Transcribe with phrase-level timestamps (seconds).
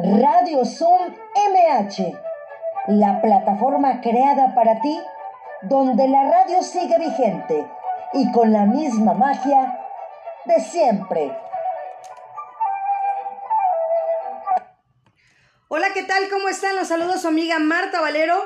[0.00, 2.12] Radio Zoom MH,
[2.86, 4.96] la plataforma creada para ti,
[5.62, 7.66] donde la radio sigue vigente
[8.12, 9.76] y con la misma magia
[10.44, 11.36] de siempre.
[15.66, 16.28] Hola, ¿qué tal?
[16.30, 16.76] ¿Cómo están?
[16.76, 18.36] Los saludos su amiga Marta Valero.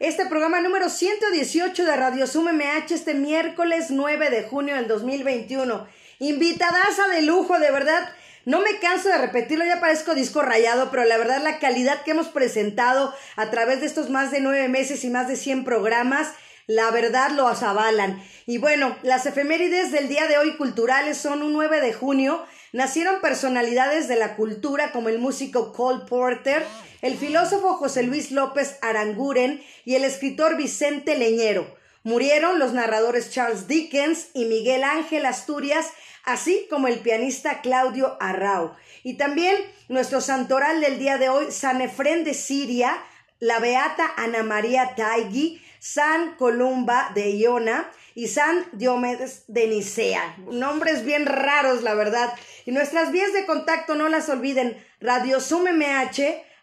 [0.00, 5.86] Este programa número 118 de Radio Zoom MH este miércoles 9 de junio del 2021.
[6.18, 8.08] Invitadaza de lujo, de verdad.
[8.46, 12.12] No me canso de repetirlo, ya parezco disco rayado, pero la verdad la calidad que
[12.12, 16.28] hemos presentado a través de estos más de nueve meses y más de 100 programas,
[16.68, 18.22] la verdad lo avalan.
[18.46, 22.40] Y bueno, las efemérides del día de hoy culturales son un 9 de junio.
[22.72, 26.64] Nacieron personalidades de la cultura como el músico Cole Porter,
[27.02, 31.66] el filósofo José Luis López Aranguren y el escritor Vicente Leñero.
[32.06, 35.86] Murieron los narradores Charles Dickens y Miguel Ángel Asturias
[36.22, 38.76] así como el pianista Claudio Arrau.
[39.02, 39.56] Y también
[39.88, 42.96] nuestro santoral del día de hoy, San Efrén de Siria,
[43.40, 50.36] la Beata Ana María Taigui, San Columba de Iona y San Diomedes de Nicea.
[50.48, 52.32] Nombres bien raros, la verdad.
[52.66, 55.82] Y nuestras vías de contacto no las olviden, radiosumemh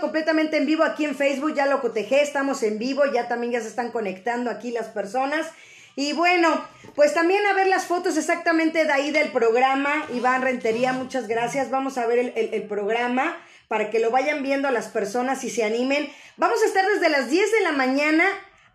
[0.00, 3.60] Completamente en vivo aquí en Facebook, ya lo cotejé, estamos en vivo, ya también ya
[3.60, 5.46] se están conectando aquí las personas.
[5.94, 6.64] Y bueno,
[6.94, 10.06] pues también a ver las fotos exactamente de ahí del programa.
[10.14, 11.70] Iván Rentería, muchas gracias.
[11.70, 13.36] Vamos a ver el, programa
[13.68, 16.10] para que lo vayan viendo las personas y se animen.
[16.36, 18.24] Vamos a estar desde las 10 de la mañana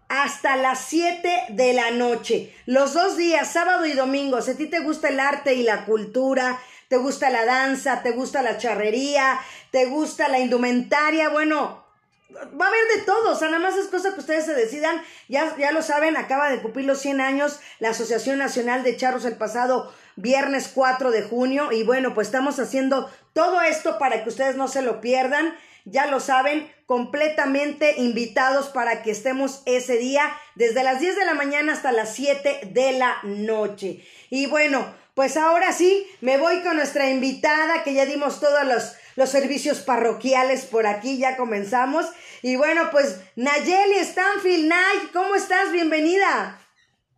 [0.09, 2.53] hasta las 7 de la noche.
[2.65, 4.41] Los dos días, sábado y domingo.
[4.41, 8.11] Si a ti te gusta el arte y la cultura, te gusta la danza, te
[8.11, 9.39] gusta la charrería,
[9.71, 11.83] te gusta la indumentaria, bueno,
[12.31, 15.01] va a haber de todo, o sea, nada más es cosa que ustedes se decidan,
[15.27, 19.25] ya, ya lo saben, acaba de cumplir los 100 años la Asociación Nacional de Charros
[19.25, 24.29] el pasado viernes 4 de junio y bueno, pues estamos haciendo todo esto para que
[24.29, 25.53] ustedes no se lo pierdan
[25.89, 30.23] ya lo saben, completamente invitados para que estemos ese día
[30.55, 34.05] desde las 10 de la mañana hasta las 7 de la noche.
[34.29, 38.93] Y bueno, pues ahora sí, me voy con nuestra invitada que ya dimos todos los,
[39.15, 42.05] los servicios parroquiales por aquí, ya comenzamos.
[42.43, 45.71] Y bueno, pues Nayeli Stanfield, Nay, ¿cómo estás?
[45.71, 46.59] Bienvenida.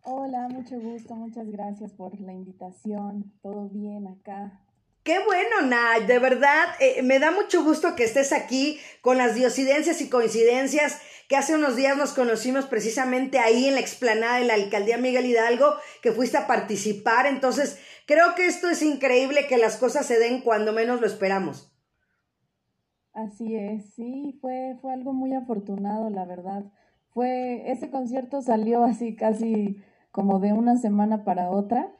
[0.02, 3.34] Hola, mucho gusto, muchas gracias por la invitación.
[3.42, 4.50] Todo bien acá,
[5.02, 9.34] Qué bueno, Nay, de verdad, eh, me da mucho gusto que estés aquí con las
[9.34, 11.00] diosidencias y coincidencias
[11.30, 15.26] que hace unos días nos conocimos precisamente ahí en la explanada de la alcaldía Miguel
[15.26, 17.26] Hidalgo, que fuiste a participar.
[17.26, 21.72] Entonces, creo que esto es increíble que las cosas se den cuando menos lo esperamos.
[23.12, 26.64] Así es, sí, fue, fue algo muy afortunado, la verdad.
[27.10, 29.80] Fue, ese concierto salió así casi
[30.10, 31.94] como de una semana para otra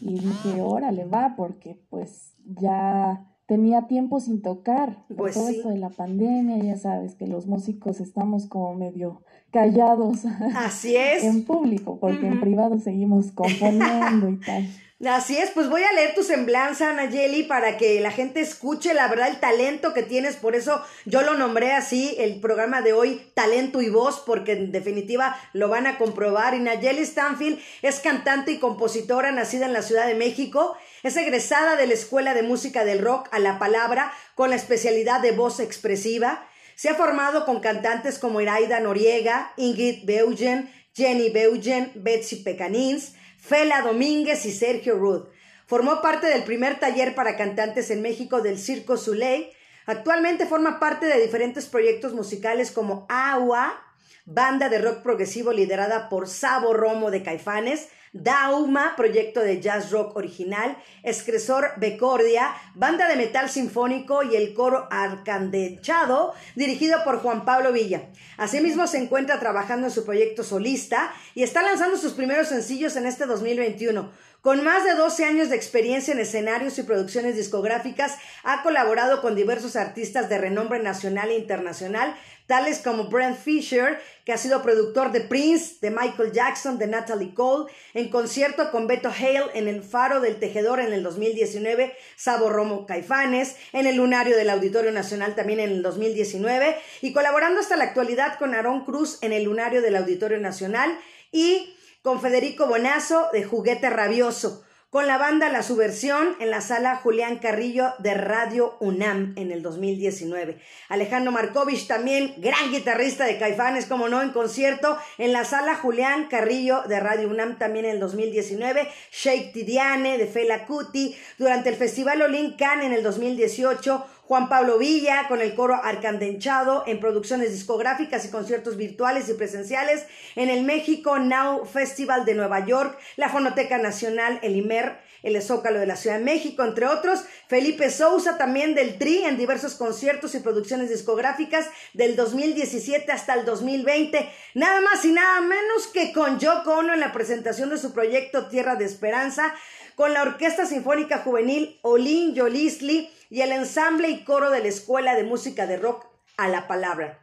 [0.00, 5.68] y dije, órale, va, porque pues ya tenía tiempo sin tocar por pues todo esto
[5.68, 9.22] de la pandemia, ya sabes que los músicos estamos como medio
[9.52, 10.24] callados.
[10.56, 11.24] Así es.
[11.24, 14.68] en público, porque en privado seguimos componiendo y tal.
[15.04, 19.08] Así es, pues voy a leer tu semblanza, Nayeli, para que la gente escuche la
[19.08, 20.36] verdad el talento que tienes.
[20.36, 24.72] Por eso yo lo nombré así, el programa de hoy, Talento y Voz, porque en
[24.72, 26.54] definitiva lo van a comprobar.
[26.54, 30.78] Y Nayeli Stanfield es cantante y compositora nacida en la Ciudad de México.
[31.02, 35.20] Es egresada de la Escuela de Música del Rock a la Palabra con la especialidad
[35.20, 36.48] de voz expresiva.
[36.74, 43.82] Se ha formado con cantantes como Iraida Noriega, Ingrid Beugen, Jenny Beugen, Betsy Pecanins, Fela
[43.82, 45.28] Domínguez y Sergio Ruth.
[45.66, 49.48] Formó parte del primer taller para cantantes en México del Circo Soleil.
[49.84, 53.82] Actualmente forma parte de diferentes proyectos musicales como Agua,
[54.24, 60.16] banda de rock progresivo liderada por Sabo Romo de Caifanes, Dauma, proyecto de jazz rock
[60.16, 67.72] original, Escresor Becordia, banda de metal sinfónico y el coro Arcandechado, dirigido por Juan Pablo
[67.72, 68.08] Villa.
[68.36, 73.06] Asimismo se encuentra trabajando en su proyecto solista y está lanzando sus primeros sencillos en
[73.06, 74.10] este 2021.
[74.46, 79.34] Con más de 12 años de experiencia en escenarios y producciones discográficas, ha colaborado con
[79.34, 82.16] diversos artistas de renombre nacional e internacional,
[82.46, 87.34] tales como Brent Fisher, que ha sido productor de Prince, de Michael Jackson, de Natalie
[87.34, 92.48] Cole, en concierto con Beto Hale en el Faro del Tejedor en el 2019, Sabo
[92.48, 97.76] Romo Caifanes, en el Lunario del Auditorio Nacional también en el 2019, y colaborando hasta
[97.76, 100.98] la actualidad con Aaron Cruz en el Lunario del Auditorio Nacional
[101.32, 104.65] y con Federico Bonazo de Juguete Rabioso
[104.96, 109.60] con la banda La Subversión en la sala Julián Carrillo de Radio UNAM en el
[109.60, 110.58] 2019.
[110.88, 116.28] Alejandro Markovich también, gran guitarrista de Caifanes, como no, en concierto en la sala Julián
[116.28, 118.88] Carrillo de Radio UNAM también en el 2019.
[119.12, 124.06] Sheikh Tidiane de Fela Cuti durante el Festival Olin Can en el 2018.
[124.26, 130.04] Juan Pablo Villa con el coro Arcandenchado en producciones discográficas y conciertos virtuales y presenciales
[130.34, 135.78] en el México Now Festival de Nueva York, la Fonoteca Nacional, el IMER, el Zócalo
[135.78, 137.24] de la Ciudad de México, entre otros.
[137.46, 143.44] Felipe Sousa también del TRI en diversos conciertos y producciones discográficas del 2017 hasta el
[143.44, 144.28] 2020.
[144.54, 148.48] Nada más y nada menos que con Yoko Ono en la presentación de su proyecto
[148.48, 149.54] Tierra de Esperanza,
[149.96, 155.14] con la Orquesta Sinfónica Juvenil Olin Yolisli y el ensamble y coro de la Escuela
[155.14, 157.18] de Música de Rock a la Palabra.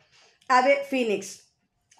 [0.48, 1.44] Ave Phoenix.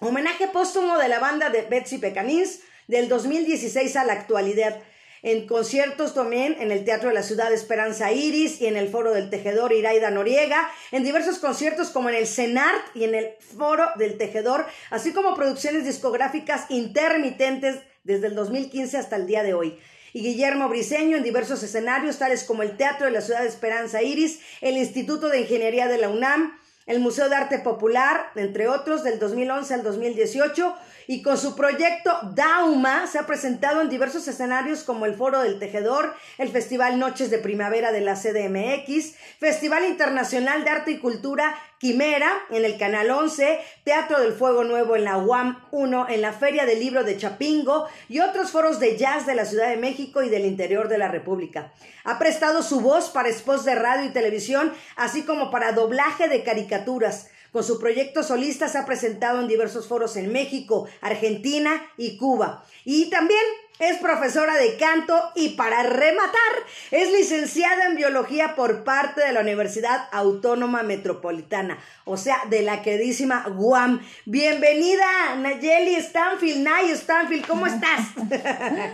[0.00, 4.80] Homenaje póstumo de la banda de Betsy Pecanins del 2016 a la actualidad.
[5.22, 8.88] En conciertos también en el Teatro de la Ciudad de Esperanza Iris y en el
[8.88, 13.30] Foro del Tejedor Iraida Noriega, en diversos conciertos como en el CENART y en el
[13.56, 19.54] Foro del Tejedor, así como producciones discográficas intermitentes desde el 2015 hasta el día de
[19.54, 19.78] hoy
[20.14, 24.00] y Guillermo Briseño en diversos escenarios, tales como el Teatro de la Ciudad de Esperanza
[24.00, 26.56] Iris, el Instituto de Ingeniería de la UNAM,
[26.86, 30.76] el Museo de Arte Popular, entre otros, del 2011 al 2018,
[31.08, 35.58] y con su proyecto Dauma se ha presentado en diversos escenarios como el Foro del
[35.58, 41.54] Tejedor, el Festival Noches de Primavera de la CDMX, Festival Internacional de Arte y Cultura
[41.84, 46.32] Quimera en el Canal 11, Teatro del Fuego Nuevo en la UAM 1, en la
[46.32, 50.22] Feria del Libro de Chapingo y otros foros de jazz de la Ciudad de México
[50.22, 51.74] y del interior de la República.
[52.04, 56.42] Ha prestado su voz para spots de radio y televisión, así como para doblaje de
[56.42, 62.16] caricaturas Con su proyecto solista se ha presentado en diversos foros en México, Argentina y
[62.16, 62.64] Cuba.
[62.84, 63.44] Y también
[63.78, 66.52] es profesora de canto y para rematar,
[66.90, 72.82] es licenciada en biología por parte de la Universidad Autónoma Metropolitana, o sea, de la
[72.82, 74.00] queridísima Guam.
[74.24, 78.00] Bienvenida, Nayeli Stanfield, Nay Stanfield, ¿cómo estás?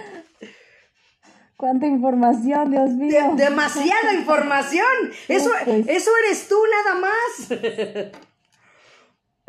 [1.57, 3.33] Cuánta información, Dios mío.
[3.37, 4.85] demasiada información.
[5.29, 5.89] Eso, pues.
[5.89, 8.21] eso eres tú nada más.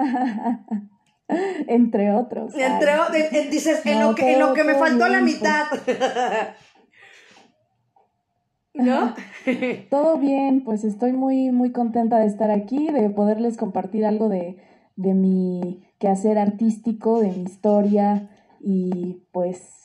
[1.68, 2.54] Entre otros.
[2.56, 2.92] Entre,
[3.50, 5.68] dices, en, lo que, en lo que me faltó la mitad.
[8.74, 9.14] ¿No?
[9.90, 14.58] todo bien, pues estoy muy, muy contenta de estar aquí, de poderles compartir algo de,
[14.96, 18.30] de mi quehacer artístico, de mi historia
[18.60, 19.81] y pues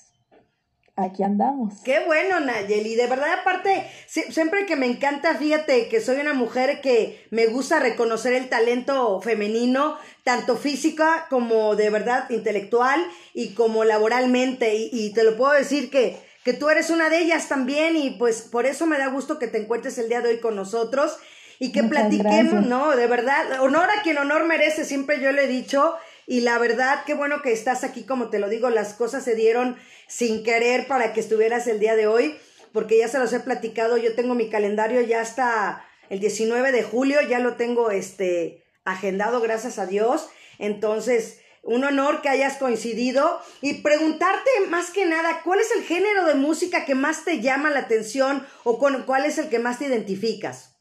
[0.97, 1.75] aquí andamos.
[1.85, 2.95] Qué bueno, Nayeli.
[2.95, 7.79] De verdad, aparte, siempre que me encanta, fíjate que soy una mujer que me gusta
[7.79, 14.75] reconocer el talento femenino, tanto física como de verdad intelectual y como laboralmente.
[14.75, 18.43] Y, te lo puedo decir que, que tú eres una de ellas también y pues
[18.43, 21.17] por eso me da gusto que te encuentres el día de hoy con nosotros
[21.59, 22.95] y que platiquemos, ¿no?
[22.97, 25.95] De verdad, honor a quien honor merece, siempre yo lo he dicho.
[26.27, 29.37] Y la verdad, qué bueno que estás aquí, como te lo digo, las cosas se
[29.37, 29.77] dieron
[30.09, 32.37] sin querer para que estuvieras el día de hoy,
[32.73, 36.83] porque ya se los he platicado, yo tengo mi calendario ya hasta el 19 de
[36.83, 40.29] julio, ya lo tengo este agendado, gracias a Dios.
[40.59, 46.25] Entonces, un honor que hayas coincidido y preguntarte más que nada, ¿cuál es el género
[46.25, 49.79] de música que más te llama la atención o con cuál es el que más
[49.79, 50.77] te identificas?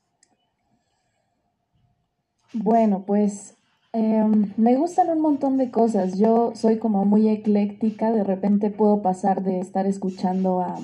[2.53, 3.55] Bueno, pues
[3.95, 6.17] Em, me gustan un montón de cosas.
[6.17, 8.11] Yo soy como muy ecléctica.
[8.11, 10.75] De repente puedo pasar de estar escuchando a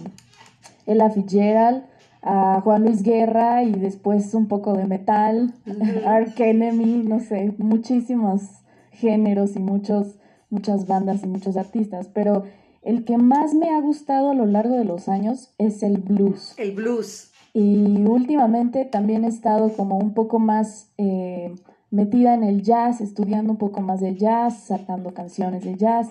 [0.85, 1.83] Ella Fitzgerald,
[2.21, 5.53] a Juan Luis Guerra y después un poco de metal,
[6.05, 8.43] Ark Enemy, no sé, muchísimos
[8.91, 10.15] géneros y muchos,
[10.49, 12.07] muchas bandas y muchos artistas.
[12.13, 12.45] Pero
[12.81, 16.53] el que más me ha gustado a lo largo de los años es el blues.
[16.57, 17.29] El blues.
[17.53, 20.93] Y últimamente también he estado como un poco más...
[20.97, 21.53] Eh,
[21.91, 26.07] metida en el jazz, estudiando un poco más de jazz, sacando canciones de jazz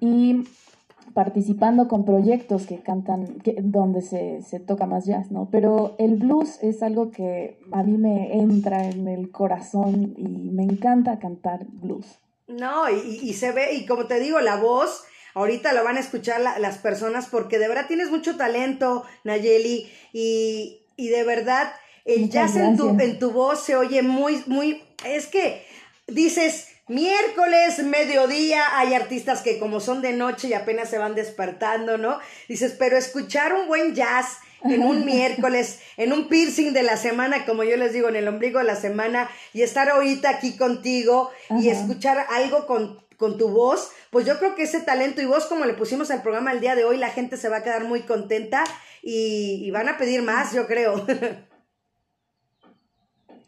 [0.00, 0.44] y
[1.14, 5.48] participando con proyectos que cantan, donde se, toca más jazz, ¿no?
[5.50, 10.62] Pero el blues es algo que a mí me entra en el corazón y me
[10.62, 12.06] encanta cantar blues.
[12.46, 16.40] No, y, se ve, y como te digo, la voz, ahorita lo van a escuchar
[16.40, 21.70] las personas porque de verdad tienes mucho talento, Nayeli, y, y de verdad
[22.14, 25.64] el jazz en tu, en tu voz se oye muy, muy, es que
[26.06, 31.98] dices, miércoles, mediodía, hay artistas que como son de noche y apenas se van despertando,
[31.98, 32.18] ¿no?
[32.48, 37.46] Dices, pero escuchar un buen jazz en un miércoles, en un piercing de la semana,
[37.46, 41.30] como yo les digo, en el ombligo de la semana, y estar ahorita aquí contigo
[41.60, 45.46] y escuchar algo con, con tu voz, pues yo creo que ese talento y voz,
[45.46, 47.84] como le pusimos al programa el día de hoy, la gente se va a quedar
[47.84, 48.64] muy contenta
[49.00, 51.06] y, y van a pedir más, yo creo.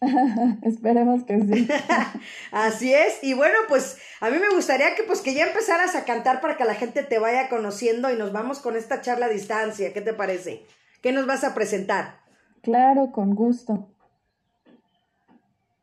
[0.62, 1.68] Esperemos que sí.
[2.52, 3.22] Así es.
[3.22, 6.56] Y bueno, pues a mí me gustaría que pues que ya empezaras a cantar para
[6.56, 9.92] que la gente te vaya conociendo y nos vamos con esta charla a distancia.
[9.92, 10.66] ¿Qué te parece?
[11.02, 12.20] ¿Qué nos vas a presentar?
[12.62, 13.88] Claro, con gusto.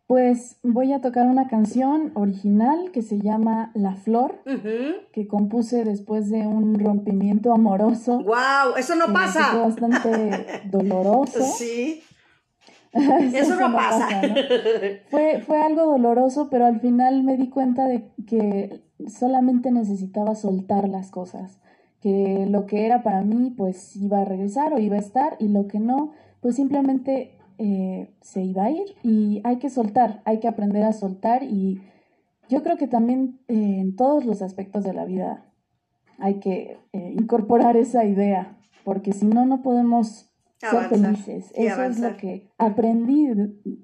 [0.08, 4.42] Pues voy a tocar una canción original que se llama La Flor,
[5.14, 8.24] que compuse después de un rompimiento amoroso.
[8.24, 8.76] ¡Wow!
[8.76, 9.52] Eso no pasa.
[9.52, 11.44] Fue bastante doloroso.
[11.56, 12.02] Sí.
[13.34, 14.08] Eso, no pasa.
[15.10, 20.90] Fue, fue algo doloroso, pero al final me di cuenta de que solamente necesitaba soltar
[20.90, 21.60] las cosas,
[22.02, 25.50] que lo que era para mí pues iba a regresar o iba a estar y
[25.50, 30.40] lo que no pues simplemente eh, se iba a ir y hay que soltar, hay
[30.40, 31.82] que aprender a soltar y
[32.48, 35.46] yo creo que también eh, en todos los aspectos de la vida
[36.18, 40.29] hay que eh, incorporar esa idea, porque si no, no podemos
[40.60, 41.52] ser felices.
[41.56, 43.28] Eso es lo que aprendí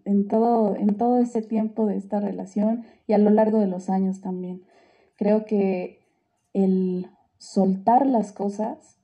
[0.05, 3.89] en todo, en todo ese tiempo de esta relación y a lo largo de los
[3.89, 4.63] años también.
[5.15, 6.00] Creo que
[6.53, 8.98] el soltar las cosas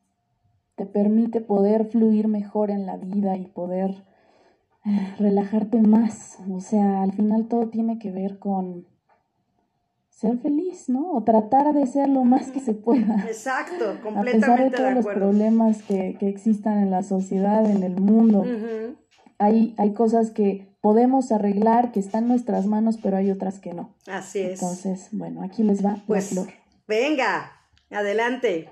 [0.75, 4.03] te permite poder fluir mejor en la vida y poder
[4.85, 6.39] eh, relajarte más.
[6.49, 8.87] O sea, al final todo tiene que ver con
[10.21, 11.13] ser feliz, ¿no?
[11.13, 13.25] O tratar de ser lo más que se pueda.
[13.27, 17.81] Exacto, completamente A pesar de todos los problemas que, que, existan en la sociedad, en
[17.81, 18.45] el mundo,
[19.39, 23.73] hay, hay cosas que podemos arreglar, que están en nuestras manos, pero hay otras que
[23.73, 23.95] no.
[24.05, 24.61] Así es.
[24.61, 26.53] Entonces, bueno, aquí les va pues, la flor.
[26.87, 27.51] Venga,
[27.89, 28.69] adelante.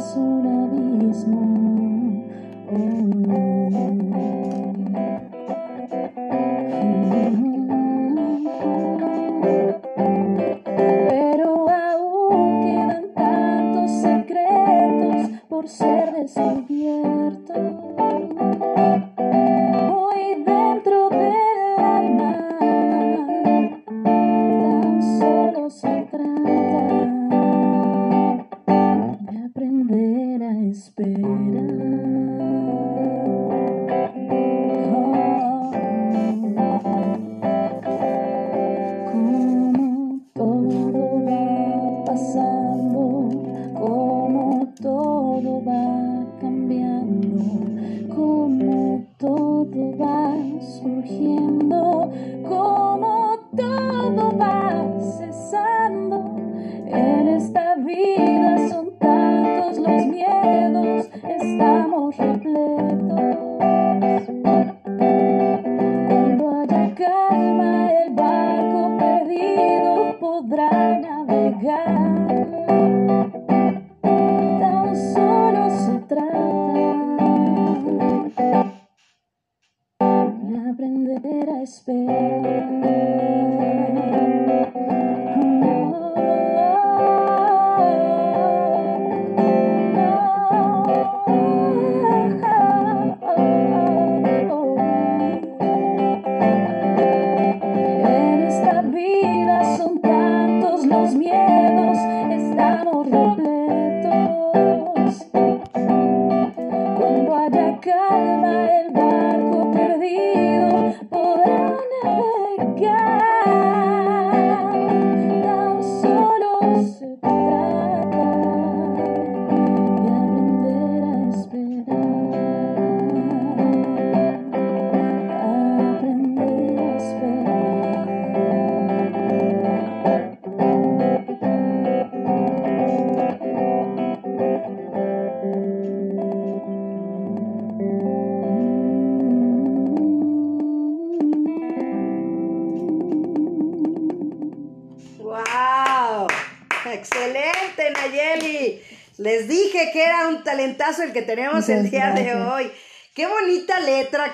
[0.00, 0.39] Jesus.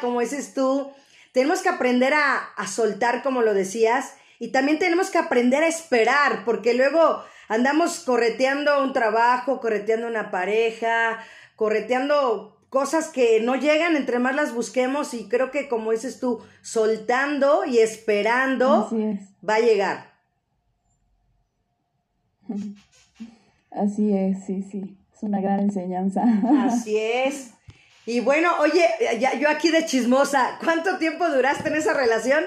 [0.06, 0.90] Como dices tú.
[1.32, 5.68] Tenemos que aprender a, a soltar, como lo decías, y también tenemos que aprender a
[5.68, 11.18] esperar, porque luego andamos correteando un trabajo, correteando una pareja,
[11.54, 16.40] correteando cosas que no llegan entre más las busquemos y creo que como dices tú,
[16.62, 19.20] soltando y esperando es.
[19.48, 20.12] va a llegar.
[23.70, 24.96] Así es, sí, sí.
[25.14, 26.22] Es una gran enseñanza.
[26.66, 27.52] Así es.
[28.06, 28.88] Y bueno, oye,
[29.18, 32.44] ya, yo aquí de chismosa, ¿cuánto tiempo duraste en esa relación?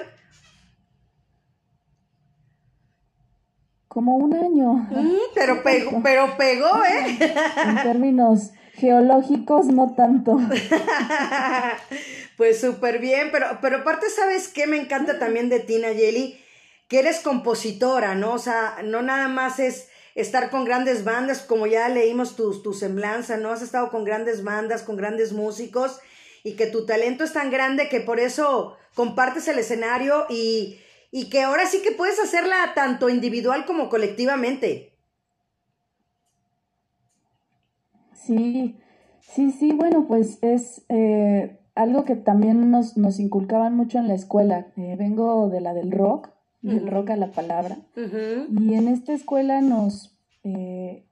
[3.86, 4.72] Como un año.
[4.72, 7.18] Mm, pero pegó, pero pegó, ¿eh?
[7.66, 10.38] En términos geológicos, no tanto.
[12.38, 16.40] pues súper bien, pero, pero aparte, ¿sabes qué me encanta también de ti, Nayeli?
[16.88, 18.32] Que eres compositora, ¿no?
[18.32, 22.72] O sea, no nada más es estar con grandes bandas, como ya leímos tu, tu
[22.72, 23.50] semblanza, ¿no?
[23.50, 26.00] Has estado con grandes bandas, con grandes músicos,
[26.42, 30.78] y que tu talento es tan grande que por eso compartes el escenario y,
[31.10, 34.96] y que ahora sí que puedes hacerla tanto individual como colectivamente.
[38.14, 38.78] Sí,
[39.20, 44.14] sí, sí, bueno, pues es eh, algo que también nos, nos inculcaban mucho en la
[44.14, 44.68] escuela.
[44.76, 46.30] Eh, vengo de la del rock,
[46.62, 47.78] del rock a la palabra.
[47.96, 51.04] Y en esta escuela nos, eh,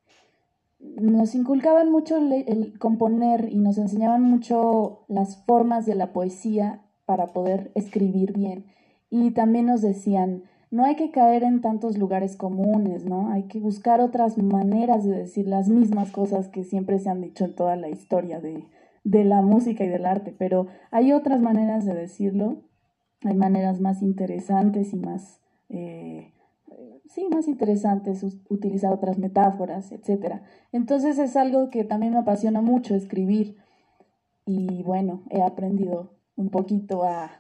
[0.79, 6.83] nos inculcaban mucho el, el componer y nos enseñaban mucho las formas de la poesía
[7.07, 8.67] para poder escribir bien.
[9.11, 13.31] Y también nos decían, no hay que caer en tantos lugares comunes, ¿no?
[13.31, 17.45] Hay que buscar otras maneras de decir las mismas cosas que siempre se han dicho
[17.47, 18.65] en toda la historia de,
[19.05, 22.59] de la música y del arte, pero hay otras maneras de decirlo,
[23.25, 26.33] hay maneras más interesantes y más, eh,
[27.09, 30.43] sí, más interesantes, utilizar otras metáforas, etcétera.
[30.73, 33.57] Entonces es algo que también me apasiona mucho escribir
[34.47, 37.31] y bueno, he aprendido un poquito a,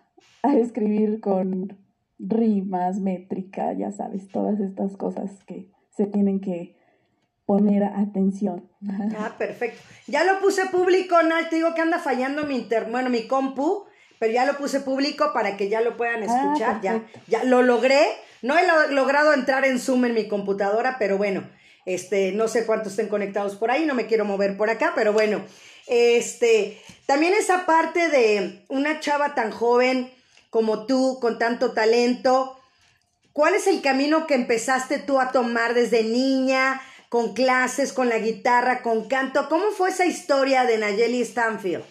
[0.42, 1.78] a escribir con
[2.18, 6.76] rimas, métrica, ya sabes, todas estas cosas que se tienen que
[7.46, 8.68] poner atención.
[9.18, 9.80] Ah, perfecto.
[10.06, 13.84] Ya lo puse público, Nal, te digo que anda fallando mi inter, bueno, mi compu,
[14.18, 17.62] pero ya lo puse público para que ya lo puedan Ah, escuchar, ya, ya lo
[17.62, 18.06] logré,
[18.40, 21.42] No he logrado entrar en Zoom en mi computadora, pero bueno,
[21.86, 25.12] este, no sé cuántos estén conectados por ahí, no me quiero mover por acá, pero
[25.12, 25.42] bueno,
[25.88, 30.12] este, también esa parte de una chava tan joven
[30.50, 32.60] como tú, con tanto talento,
[33.32, 38.18] ¿cuál es el camino que empezaste tú a tomar desde niña, con clases, con la
[38.18, 39.48] guitarra, con canto?
[39.48, 41.84] ¿Cómo fue esa historia de Nayeli Stanfield?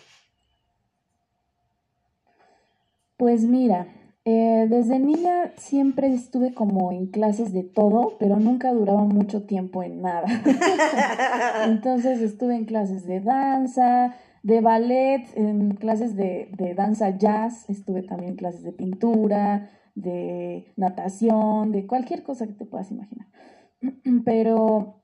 [3.18, 3.88] Pues mira,
[4.26, 9.82] eh, desde niña siempre estuve como en clases de todo, pero nunca duraba mucho tiempo
[9.82, 10.28] en nada.
[11.66, 18.04] Entonces estuve en clases de danza, de ballet, en clases de, de danza jazz, estuve
[18.04, 23.28] también en clases de pintura, de natación, de cualquier cosa que te puedas imaginar.
[24.26, 25.02] Pero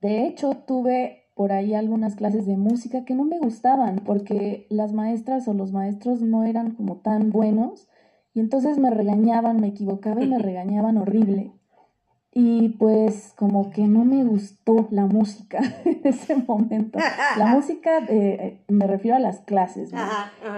[0.00, 4.92] de hecho tuve por ahí algunas clases de música que no me gustaban porque las
[4.92, 7.88] maestras o los maestros no eran como tan buenos
[8.34, 11.52] y entonces me regañaban, me equivocaba y me regañaban horrible.
[12.36, 16.98] Y pues como que no me gustó la música en ese momento.
[17.38, 20.00] La música, eh, me refiero a las clases, ¿no?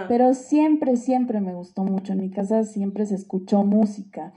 [0.09, 2.15] Pero siempre, siempre me gustó mucho.
[2.15, 4.33] En mi casa siempre se escuchó música.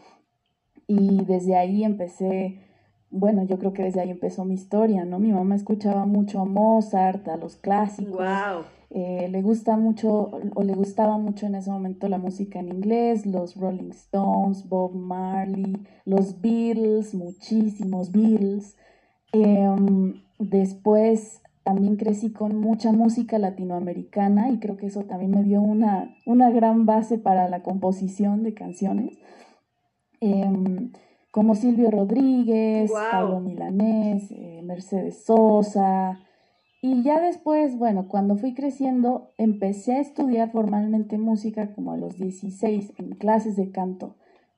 [0.85, 2.59] Y desde ahí empecé
[3.11, 5.19] bueno, yo creo que desde ahí empezó mi historia, ¿no?
[5.19, 8.17] Mi mamá escuchaba mucho a Mozart, a los clásicos.
[8.17, 8.63] Wow.
[8.91, 13.25] Eh, le gusta mucho, o le gustaba mucho en ese momento la música en inglés,
[13.25, 18.75] los Rolling Stones, Bob Marley, los Beatles, muchísimos Beatles.
[19.31, 25.61] Em, después también crecí con mucha música latinoamericana y creo que eso también me dio
[25.61, 29.17] una, una gran base para la composición de canciones.
[30.19, 30.91] Em,
[31.31, 36.19] como Silvio Rodríguez, Pablo Milanés, eh, Mercedes Sosa.
[36.81, 42.17] Y ya después, bueno, cuando fui creciendo, empecé a estudiar formalmente música como a los
[42.17, 44.15] 16 en clases de canto.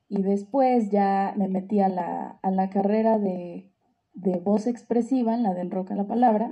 [0.08, 3.72] Y después ya me metí a la, a la carrera de,
[4.14, 6.50] de, voz expresiva, en la del rock a la palabra.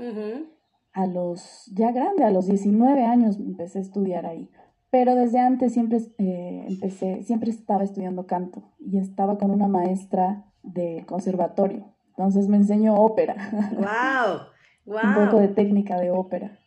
[0.94, 4.50] A los, ya grande, a los 19 años empecé a estudiar ahí.
[4.92, 10.46] Pero desde antes siempre eh, empecé, siempre estaba estudiando canto y estaba con una maestra
[10.64, 11.94] de conservatorio.
[12.10, 13.36] Entonces me enseñó ópera.
[13.74, 14.40] ¡Wow!
[14.86, 15.00] wow.
[15.04, 16.60] Un poco de técnica de ópera.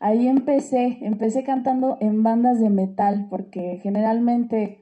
[0.00, 4.80] Ahí empecé, empecé cantando en bandas de metal, porque generalmente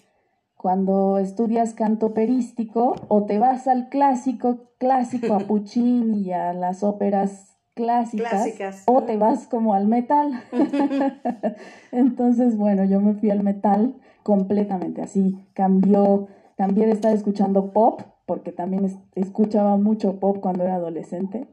[0.56, 6.82] cuando estudias canto operístico, o te vas al clásico, clásico a Puccini y a las
[6.82, 7.49] óperas
[7.80, 10.42] clásicas, o te vas como al metal.
[11.92, 15.38] Entonces, bueno, yo me fui al metal completamente así.
[15.54, 21.48] Cambió, cambié de estar escuchando pop, porque también escuchaba mucho pop cuando era adolescente,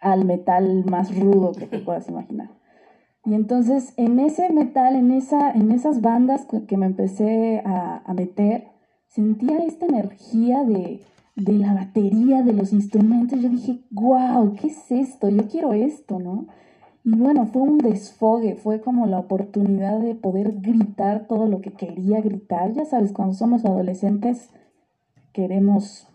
[0.00, 2.50] al metal más rudo que te puedas imaginar.
[3.24, 8.14] Y entonces en ese metal, en, esa, en esas bandas que me empecé a, a
[8.14, 8.68] meter,
[9.08, 11.00] sentía esta energía de,
[11.38, 15.28] de la batería, de los instrumentos, yo dije, wow, ¿qué es esto?
[15.28, 16.48] Yo quiero esto, ¿no?
[17.04, 21.70] Y bueno, fue un desfogue, fue como la oportunidad de poder gritar todo lo que
[21.70, 22.72] quería gritar.
[22.72, 24.50] Ya sabes, cuando somos adolescentes
[25.32, 26.08] queremos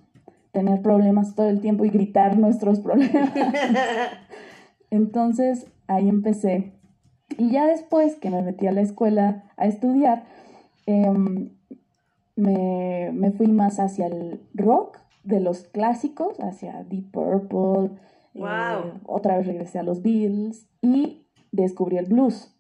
[0.52, 3.32] tener problemas todo el tiempo y gritar nuestros problemas.
[4.90, 6.74] Entonces ahí empecé.
[7.38, 10.26] Y ya después que me metí a la escuela a estudiar,
[10.86, 11.50] em,
[12.36, 17.98] me, me fui más hacia el rock de los clásicos hacia Deep Purple.
[18.36, 22.54] Eh, otra vez regresé a los Beatles y descubrí el blues.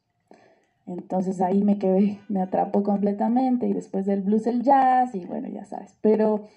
[0.86, 5.47] Entonces ahí me quedé, me atrapó completamente y después del blues el jazz y bueno,
[5.47, 5.95] ya sabes.
[6.02, 6.47] Pero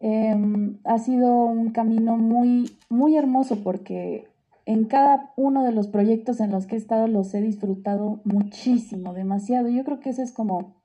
[0.00, 4.28] em, ha sido un camino muy, muy hermoso porque
[4.66, 9.12] en cada uno de los proyectos en los que he estado los he disfrutado muchísimo,
[9.12, 9.68] demasiado.
[9.68, 10.79] Yo creo que ese es como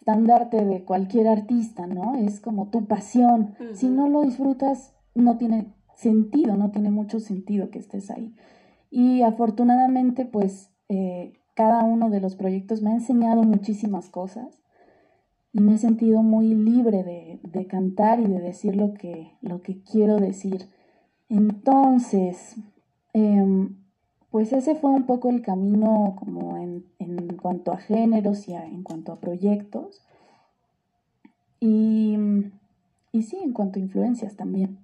[0.00, 2.16] estandarte de cualquier artista, ¿no?
[2.16, 3.54] Es como tu pasión.
[3.74, 8.34] Si no lo disfrutas, no tiene sentido, no tiene mucho sentido que estés ahí.
[8.90, 14.60] Y afortunadamente, pues, eh, cada uno de los proyectos me ha enseñado muchísimas cosas
[15.52, 17.04] y me he sentido muy libre
[17.42, 20.70] de, cantar y de decir lo que, lo que quiero decir.
[21.28, 22.56] Entonces,
[23.12, 23.76] em,
[24.30, 26.86] pues ese fue un poco el camino como en,
[27.40, 30.02] cuanto a géneros y en cuanto a proyectos.
[31.58, 32.16] Y,
[33.12, 34.78] y, sí, en cuanto a influencias también.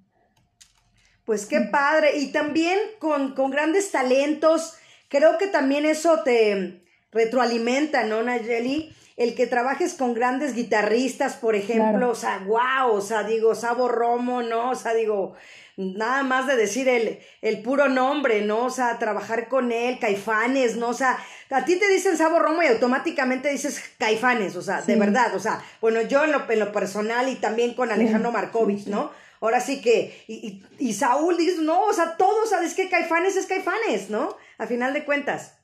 [1.25, 2.17] Pues qué padre.
[2.17, 4.73] Y también con, con grandes talentos.
[5.07, 8.91] Creo que también eso te retroalimenta, ¿no, Nayeli?
[9.17, 13.87] El que trabajes con grandes guitarristas, por ejemplo, o sea, wow, o sea, digo, Sabo
[13.87, 14.69] Romo, ¿no?
[14.69, 15.33] O sea, digo,
[15.75, 18.65] nada más de decir el, el puro nombre, ¿no?
[18.65, 20.89] O sea, trabajar con él, Caifanes, ¿no?
[20.89, 21.17] O sea,
[21.49, 25.39] a ti te dicen Sabo Romo y automáticamente dices Caifanes, o sea, de verdad, o
[25.39, 29.11] sea, bueno, yo en lo, en lo personal y también con Alejandro Markovich, ¿no?
[29.41, 33.47] Ahora sí que, y, y, Saúl, dices, no, o sea, todos, ¿sabes que Caifanes es
[33.47, 34.35] Caifanes, ¿no?
[34.59, 35.56] A final de cuentas.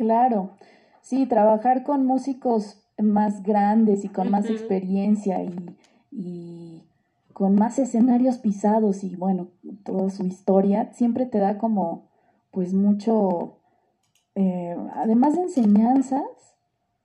[0.00, 0.52] Claro,
[1.02, 5.42] sí, trabajar con músicos más grandes y con más experiencia
[6.10, 6.82] y,
[7.34, 9.48] con más escenarios pisados y bueno,
[9.84, 12.08] toda su historia, siempre te da como
[12.50, 13.58] pues mucho,
[14.36, 16.56] eh, además de enseñanzas,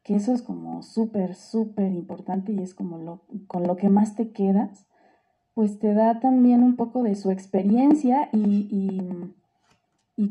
[0.01, 4.15] que eso es como súper, súper importante y es como lo, con lo que más
[4.15, 4.85] te quedas,
[5.53, 9.35] pues te da también un poco de su experiencia y y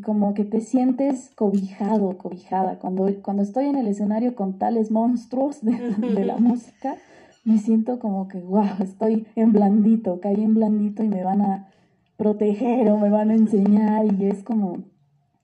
[0.00, 2.78] como que te sientes cobijado, cobijada.
[2.78, 6.96] Cuando, cuando estoy en el escenario con tales monstruos de, la música,
[7.44, 11.68] me siento como que, wow, estoy en blandito, caí en blandito y me van a
[12.16, 14.06] proteger o me van a enseñar.
[14.06, 14.84] Y es como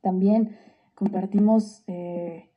[0.00, 0.56] también
[0.94, 2.48] compartimos, eh,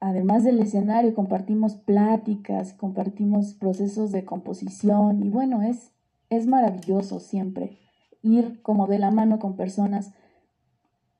[0.00, 5.22] además del escenario, compartimos pláticas, compartimos procesos de composición.
[5.22, 5.90] Y bueno, es,
[6.28, 7.78] es maravilloso siempre
[8.20, 10.12] ir como de la mano con personas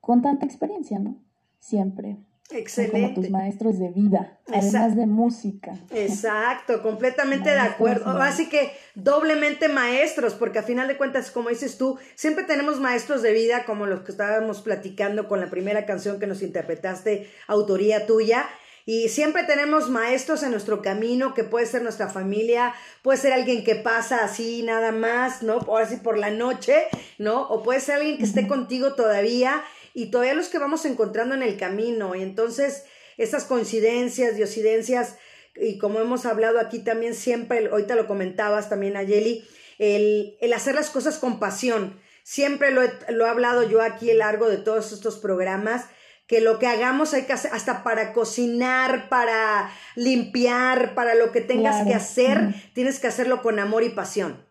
[0.09, 1.23] con tanta experiencia, ¿no?
[1.59, 2.17] Siempre.
[2.49, 2.99] Excelente.
[2.99, 5.77] Como tus maestros de vida, además de música.
[5.91, 8.19] Exacto, completamente de acuerdo.
[8.19, 13.21] Así que doblemente maestros, porque a final de cuentas, como dices tú, siempre tenemos maestros
[13.21, 18.07] de vida, como los que estábamos platicando con la primera canción que nos interpretaste, autoría
[18.07, 18.47] tuya.
[18.87, 23.63] Y siempre tenemos maestros en nuestro camino, que puede ser nuestra familia, puede ser alguien
[23.63, 25.57] que pasa así nada más, ¿no?
[25.67, 26.85] O así por la noche,
[27.19, 27.43] ¿no?
[27.49, 29.61] O puede ser alguien que esté contigo todavía
[29.99, 32.15] y todavía los que vamos encontrando en el camino.
[32.15, 32.85] Y entonces,
[33.17, 35.17] esas coincidencias, diosidencias,
[35.57, 39.45] y como hemos hablado aquí también siempre, ahorita lo comentabas también, Ayeli,
[39.77, 41.99] el, el hacer las cosas con pasión.
[42.23, 45.87] Siempre lo he, lo he hablado yo aquí a lo largo de todos estos programas,
[46.27, 51.41] que lo que hagamos hay que hacer hasta para cocinar, para limpiar, para lo que
[51.41, 54.45] tengas que hacer, tienes que hacerlo con amor y pasión.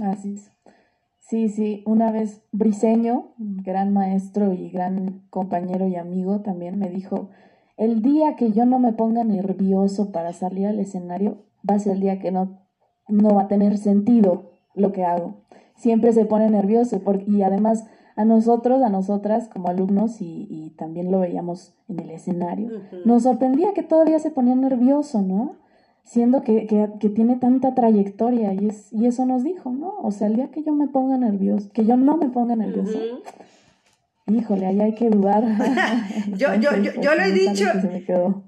[0.00, 0.57] Así es.
[1.28, 7.28] Sí, sí, una vez Briseño, gran maestro y gran compañero y amigo, también me dijo,
[7.76, 11.92] el día que yo no me ponga nervioso para salir al escenario, va a ser
[11.92, 12.62] el día que no,
[13.08, 15.44] no va a tener sentido lo que hago.
[15.74, 17.84] Siempre se pone nervioso porque, y además
[18.16, 22.70] a nosotros, a nosotras como alumnos y, y también lo veíamos en el escenario,
[23.04, 25.56] nos sorprendía que todavía se ponía nervioso, ¿no?
[26.10, 29.94] Siendo que, que, tiene tanta trayectoria y, es, y eso nos dijo, ¿no?
[30.02, 32.98] O sea, el día que yo me ponga nervioso, que yo no me ponga nervioso,
[34.26, 35.44] híjole, ahí hay que dudar.
[36.34, 37.66] yo, yo, yo, yo lo he dicho,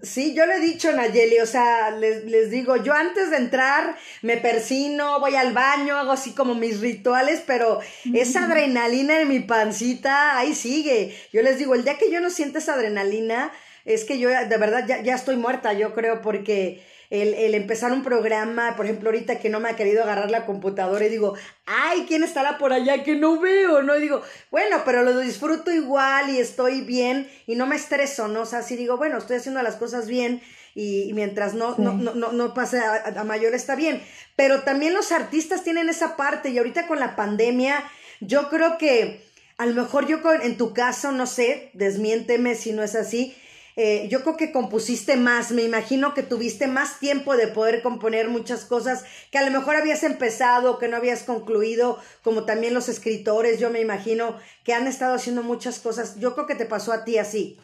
[0.01, 3.95] sí, yo lo he dicho, Nayeli, o sea, les, les digo, yo antes de entrar
[4.23, 7.81] me persino, voy al baño, hago así como mis rituales, pero
[8.15, 11.15] esa adrenalina en mi pancita, ahí sigue.
[11.31, 13.53] Yo les digo, el día que yo no siento esa adrenalina,
[13.85, 17.93] es que yo de verdad ya, ya estoy muerta, yo creo, porque el, el, empezar
[17.93, 21.35] un programa, por ejemplo, ahorita que no me ha querido agarrar la computadora y digo,
[21.67, 23.83] ay, ¿quién estará por allá que no veo?
[23.83, 23.97] ¿No?
[23.97, 28.43] Y digo, bueno, pero lo disfruto igual y estoy bien y no me estreso, ¿no?
[28.43, 30.41] O sea, si digo, bueno, estoy haciendo las cosas bien
[30.75, 34.01] y, mientras no, no, no, no, no, pase a, mayor está bien.
[34.37, 37.83] Pero también los artistas tienen esa parte y ahorita con la pandemia,
[38.21, 39.21] yo creo que
[39.59, 43.37] a lo mejor yo en tu caso, no sé, desmiénteme si no es así,
[43.77, 48.29] eh, yo creo que compusiste más, me imagino que tuviste más tiempo de poder componer
[48.29, 52.89] muchas cosas que a lo mejor habías empezado, que no habías concluido, como también los
[52.89, 56.19] escritores, yo me imagino que han estado haciendo muchas cosas.
[56.19, 57.59] Yo creo que te pasó a ti así.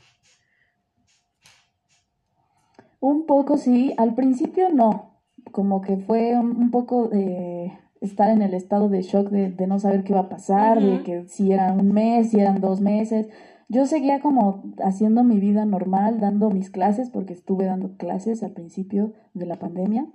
[3.00, 5.20] Un poco sí, al principio no,
[5.52, 10.02] como que fue un, poco de estar en el estado de shock de, no saber
[10.02, 13.28] qué iba a pasar, de que si era un mes, si eran dos meses
[13.68, 18.52] yo seguía como haciendo mi vida normal, dando mis clases, porque estuve dando clases al
[18.52, 20.06] principio de la pandemia.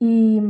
[0.00, 0.40] y,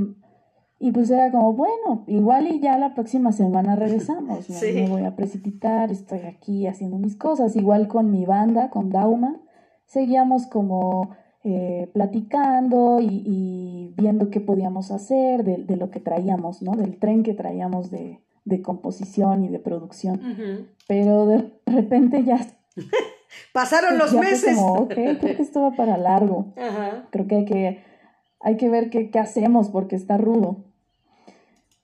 [0.78, 4.48] y, pues era como, bueno, igual y ya la próxima semana regresamos.
[4.48, 4.56] ¿no?
[4.74, 7.54] Me voy a precipitar, estoy aquí haciendo mis cosas.
[7.54, 9.40] Igual con mi banda, con Dauma,
[9.84, 11.10] seguíamos como
[11.44, 16.72] eh, platicando y, y, viendo qué podíamos hacer de, de, lo que traíamos, ¿no?
[16.76, 20.68] Del tren que traíamos de, de composición y de producción.
[20.88, 22.46] Pero de repente ya...
[23.52, 24.56] Pasaron los meses.
[24.56, 26.52] como, ok, creo que esto va para largo.
[27.10, 27.84] Creo que hay que,
[28.40, 30.64] hay que ver qué, qué hacemos porque está rudo.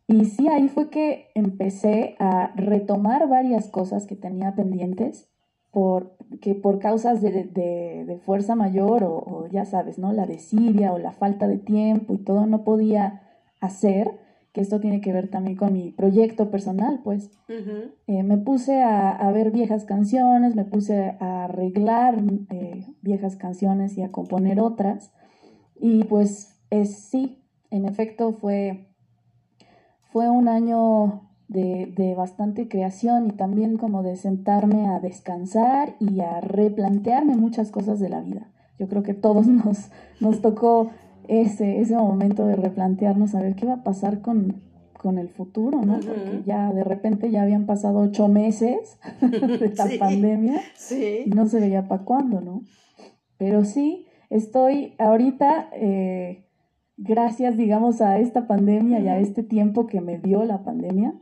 [0.07, 5.29] Y sí, ahí fue que empecé a retomar varias cosas que tenía pendientes
[5.71, 10.12] por, que por causas de, de, de fuerza mayor o, o, ya sabes, ¿no?
[10.12, 13.23] La desidia o la falta de tiempo y todo no podía
[13.61, 14.18] hacer,
[14.52, 17.30] que esto tiene que ver también con mi proyecto personal, pues.
[17.48, 23.96] Eh, me puse a, a ver viejas canciones, me puse a arreglar eh, viejas canciones
[23.98, 25.12] y a componer otras.
[25.80, 28.88] Y pues es, sí, en efecto fue,
[30.11, 36.20] fue un año de, de bastante creación y también como de sentarme a descansar y
[36.20, 38.48] a replantearme muchas cosas de la vida.
[38.78, 40.90] Yo creo que todos nos, nos tocó
[41.28, 44.62] ese, ese momento de replantearnos a ver qué va a pasar con,
[44.98, 45.94] con el futuro, ¿no?
[46.00, 49.98] Porque ya de repente ya habían pasado ocho meses de la Sí.
[49.98, 51.22] pandemia Sí.
[51.26, 52.62] y no se veía para cuándo, ¿no?
[53.36, 56.44] Pero sí, estoy ahorita, eh,
[56.96, 61.14] gracias, digamos, a esta pandemia y a este tiempo que me dio la pandemia,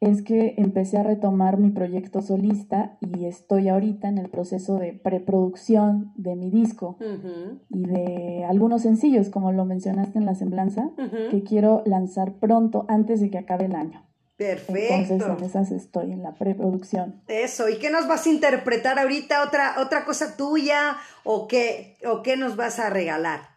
[0.00, 4.92] es que empecé a retomar mi proyecto solista y estoy ahorita en el proceso de
[4.92, 6.98] preproducción de mi disco
[7.70, 10.90] y de algunos sencillos, como lo mencionaste en la semblanza,
[11.30, 14.06] que quiero lanzar pronto, antes de que acabe el año.
[14.38, 15.36] Entonces, Perfecto.
[15.38, 17.22] en esas estoy, en la preproducción.
[17.26, 19.42] Eso, ¿y qué nos vas a interpretar ahorita?
[19.42, 20.96] ¿Otra, otra cosa tuya?
[21.24, 23.55] ¿O qué, ¿O qué nos vas a regalar?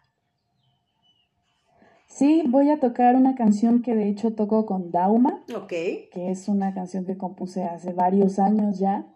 [2.20, 5.68] Sí, voy a tocar una canción que de hecho toco con Dauma, Ok.
[6.12, 9.06] que es una canción que compuse hace varios años ya.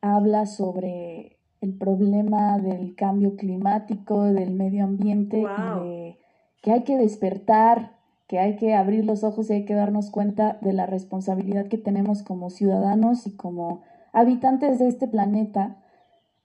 [0.00, 5.84] Habla sobre el problema del cambio climático, del medio ambiente Wow.
[5.84, 6.18] y de
[6.62, 7.96] que hay que despertar,
[8.28, 11.78] que hay que abrir los ojos y hay que darnos cuenta de la responsabilidad que
[11.78, 13.80] tenemos como ciudadanos y como
[14.12, 15.82] habitantes de este planeta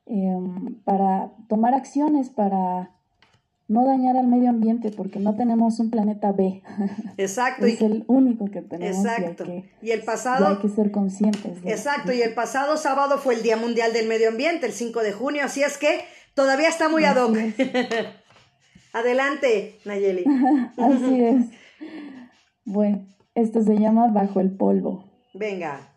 [0.08, 2.95] em, para tomar acciones para
[3.68, 6.62] no dañar al medio ambiente porque no tenemos un planeta B.
[7.18, 7.66] Exacto.
[7.66, 9.46] es el único que tenemos exacto.
[9.46, 11.62] y hay que, Y el y hay pasado, que ser conscientes.
[11.64, 15.02] de- exacto, y el pasado sábado fue el Día Mundial del Medio Ambiente, el 5
[15.02, 16.02] de junio, así es que
[16.36, 17.36] todavía está muy ad hoc.
[17.38, 17.56] Es.
[18.94, 20.24] Adelante, Nayeli.
[20.78, 21.46] Así es.
[22.64, 25.04] Bueno, esto se llama Bajo el polvo.
[25.34, 25.90] Venga.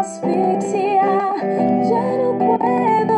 [0.00, 1.34] Asfixia,
[1.90, 3.17] ya no puedo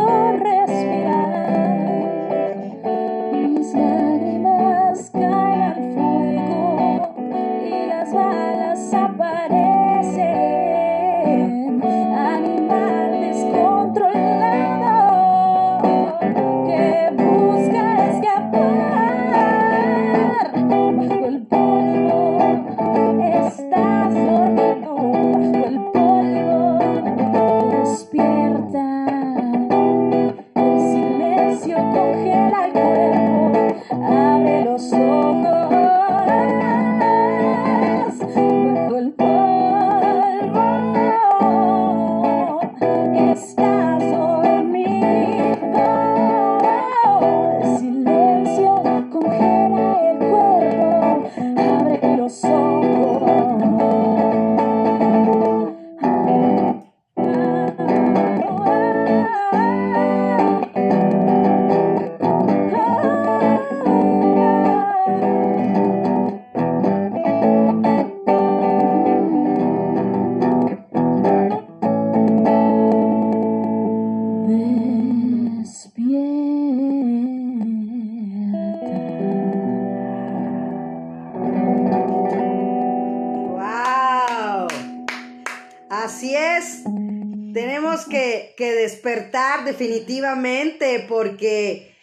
[91.07, 91.95] porque,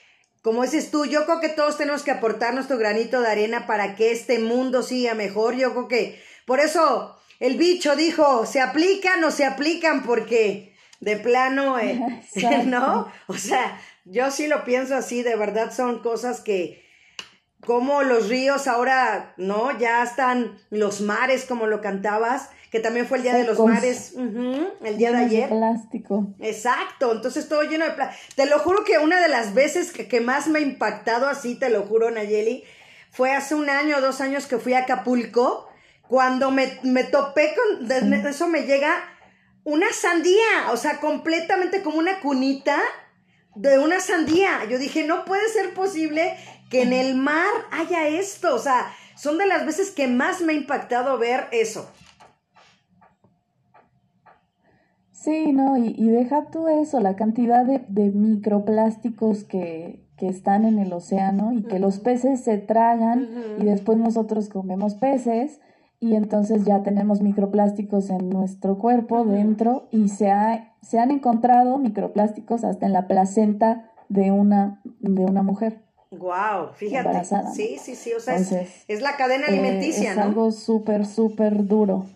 [0.43, 3.97] como dices tú, yo creo que todos tenemos que aportar nuestro granito de arena para
[3.97, 5.55] que este mundo siga mejor.
[5.55, 11.17] Yo creo que por eso el bicho dijo, se aplican o se aplican porque de
[11.17, 12.01] plano, eh,
[12.67, 13.11] ¿no?
[13.27, 16.85] O sea, yo sí lo pienso así, de verdad son cosas que,
[17.65, 19.77] como los ríos ahora, ¿no?
[19.79, 24.15] Ya están los mares, como lo cantabas, que también fue el Día de los Mares,
[24.17, 25.49] el día de ayer.
[25.49, 26.35] plástico.
[26.41, 28.35] Exacto, entonces todo lleno de plástico.
[28.37, 31.71] Te lo juro que una de las veces que, más me ha impactado así, te
[31.71, 32.65] lo juro, Nayeli,
[33.11, 35.69] fue hace un año o dos años que fui a Acapulco,
[36.07, 39.05] cuando me, me topé con, de, eso me llega
[39.65, 42.81] una sandía, o sea, completamente como una cunita
[43.55, 44.65] de una sandía.
[44.71, 46.37] Yo dije, no puede ser posible
[46.71, 48.55] que en el mar haya esto.
[48.55, 51.91] O sea, son de las veces que más me ha impactado ver eso.
[55.29, 61.53] Sí, no, y, deja tú eso, la cantidad de, microplásticos que, están en el océano
[61.53, 65.61] y que los peces se tragan y después nosotros comemos peces
[66.01, 71.77] y entonces ya tenemos microplásticos en nuestro cuerpo dentro y se, ha, se han encontrado
[71.79, 75.83] microplásticos hasta en la placenta de una, de una mujer.
[76.11, 77.23] Wow, fíjate.
[77.55, 80.21] Sí, sí, sí, o sea, es, la cadena eh, alimenticia, ¿no?
[80.21, 82.07] Es algo súper, súper duro.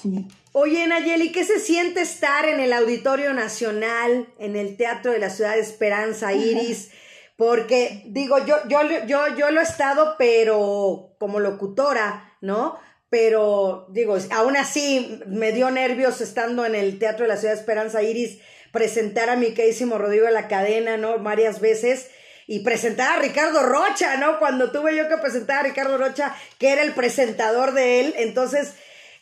[0.00, 0.28] Sí.
[0.56, 5.28] Oye, Nayeli, ¿qué se siente estar en el Auditorio Nacional, en el Teatro de la
[5.28, 6.92] Ciudad de Esperanza, Iris?
[7.36, 12.78] Porque, digo, yo, yo, yo, yo lo he estado, pero como locutora, ¿no?
[13.10, 17.58] Pero, digo, aún así me dio nervios estando en el Teatro de la Ciudad de
[17.58, 18.38] Esperanza, Iris,
[18.70, 21.18] presentar a mi querísimo Rodrigo de la cadena, ¿no?
[21.18, 22.10] Varias veces
[22.46, 24.38] y presentar a Ricardo Rocha, ¿no?
[24.38, 28.74] Cuando tuve yo que presentar a Ricardo Rocha, que era el presentador de él, entonces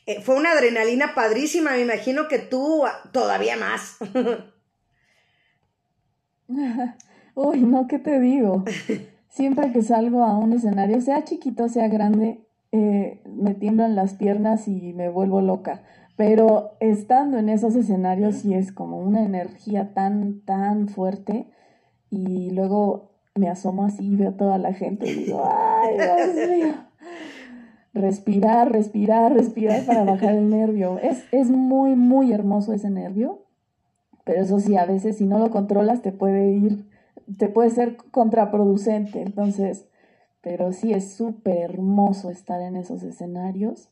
[0.07, 3.96] eh, fue una adrenalina padrísima, me imagino que tú ah, todavía más.
[7.34, 8.64] Uy, no, ¿qué te digo?
[9.28, 14.68] Siempre que salgo a un escenario, sea chiquito, sea grande, eh, me tiemblan las piernas
[14.68, 15.82] y me vuelvo loca.
[16.16, 21.46] Pero estando en esos escenarios sí es como una energía tan, tan fuerte.
[22.11, 26.48] Y luego me asomo así y veo a toda la gente y digo, ¡ay, Dios
[26.50, 26.74] mío!
[27.95, 30.99] Respirar, respirar, respirar para bajar el nervio.
[30.99, 33.45] Es, es muy, muy hermoso ese nervio,
[34.24, 36.88] pero eso sí, a veces si no lo controlas te puede ir,
[37.36, 39.20] te puede ser contraproducente.
[39.20, 39.86] Entonces,
[40.40, 43.91] pero sí es súper hermoso estar en esos escenarios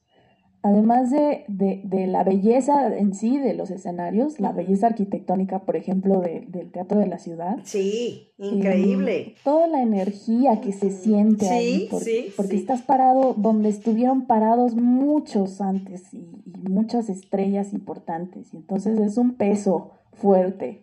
[0.62, 6.20] además de, de, la belleza en sí de los escenarios, la belleza arquitectónica, por ejemplo,
[6.20, 7.56] del Teatro de la Ciudad.
[7.64, 9.34] Sí, increíble.
[9.42, 15.60] toda la energía que se siente ahí, porque, porque estás parado donde estuvieron parados muchos
[15.60, 16.28] antes y,
[16.68, 20.82] muchas estrellas importantes, y entonces es un peso fuerte.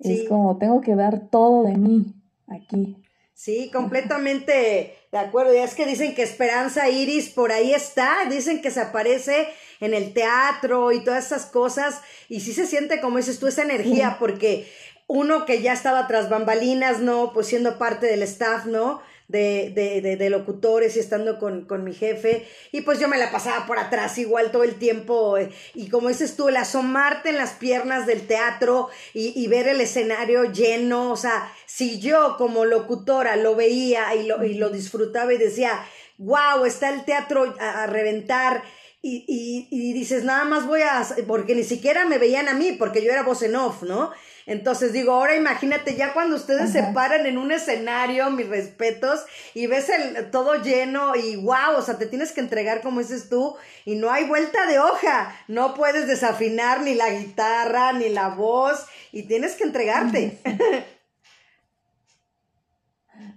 [0.00, 2.14] Es como, tengo que dar todo de mí
[2.48, 2.96] aquí.
[3.32, 5.54] Sí, completamente de acuerdo.
[5.54, 9.48] Y es que dicen que Esperanza Iris por ahí está, dicen que se aparece
[9.80, 12.00] en el teatro y todas esas cosas.
[12.28, 14.70] Y sí se siente, como dices tú, esa energía, porque
[15.06, 17.32] uno que ya estaba tras bambalinas, ¿no?
[17.32, 19.00] Pues siendo parte del staff, ¿no?
[19.28, 22.48] De, de, de, locutores y estando con, con, mi jefe.
[22.72, 25.36] Y pues yo me la pasaba por atrás igual todo el tiempo.
[25.36, 29.68] Eh, y como dices tú, el asomarte en las piernas del teatro y, y, ver
[29.68, 31.12] el escenario lleno.
[31.12, 35.84] O sea, si yo como locutora lo veía y lo, y lo disfrutaba y decía,
[36.16, 38.62] wow, está el teatro a, a reventar.
[39.02, 42.72] Y, y, y, dices, nada más voy a, porque ni siquiera me veían a mí,
[42.72, 44.10] porque yo era voz en off, ¿no?
[44.48, 49.66] Entonces digo, ahora imagínate ya cuando ustedes se paran en un escenario, mis respetos, y
[49.66, 53.56] ves el todo lleno y wow, o sea, te tienes que entregar como dices tú
[53.84, 58.86] y no hay vuelta de hoja, no puedes desafinar ni la guitarra ni la voz
[59.12, 60.38] y tienes que entregarte.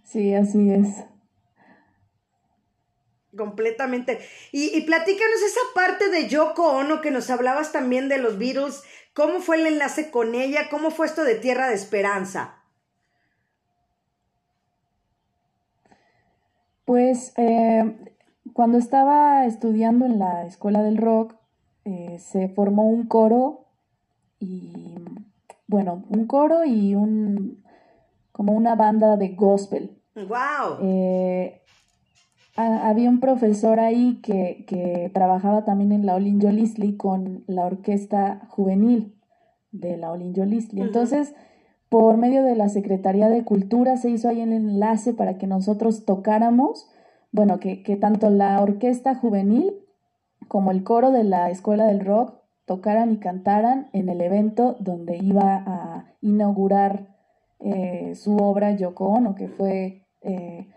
[0.04, 0.88] Sí, así es.
[3.36, 4.20] Completamente.
[4.52, 8.84] Y, y platícanos esa parte de Yoko Ono que nos hablabas también de los Beatles
[9.14, 10.70] ¿Cómo fue el enlace con ella?
[10.70, 12.56] ¿Cómo fue esto de Tierra de Esperanza?
[16.86, 17.98] Pues eh,
[18.54, 21.36] cuando estaba estudiando en la Escuela del Rock,
[21.84, 23.66] eh, se formó un coro
[24.40, 24.96] y,
[25.68, 27.64] bueno, un coro y un,
[28.32, 30.02] como una banda de gospel.
[30.16, 30.80] ¡Wow!
[32.66, 38.48] Había un profesor ahí que, que, trabajaba también en la Olin Yolisli con la orquesta
[38.50, 39.16] juvenil
[39.72, 40.82] de la Olin Yolisli.
[40.82, 41.34] Entonces,
[41.90, 46.06] por medio de la Secretaría de Cultura se hizo ahí el enlace para que nosotros
[46.06, 46.90] tocáramos,
[47.32, 49.74] bueno, que, que tanto la orquesta juvenil
[50.48, 55.18] como el coro de la Escuela del Rock tocaran y cantaran en el evento donde
[55.18, 57.08] iba a inaugurar
[57.60, 60.68] eh, su obra Yoko Ono, que fue, eh,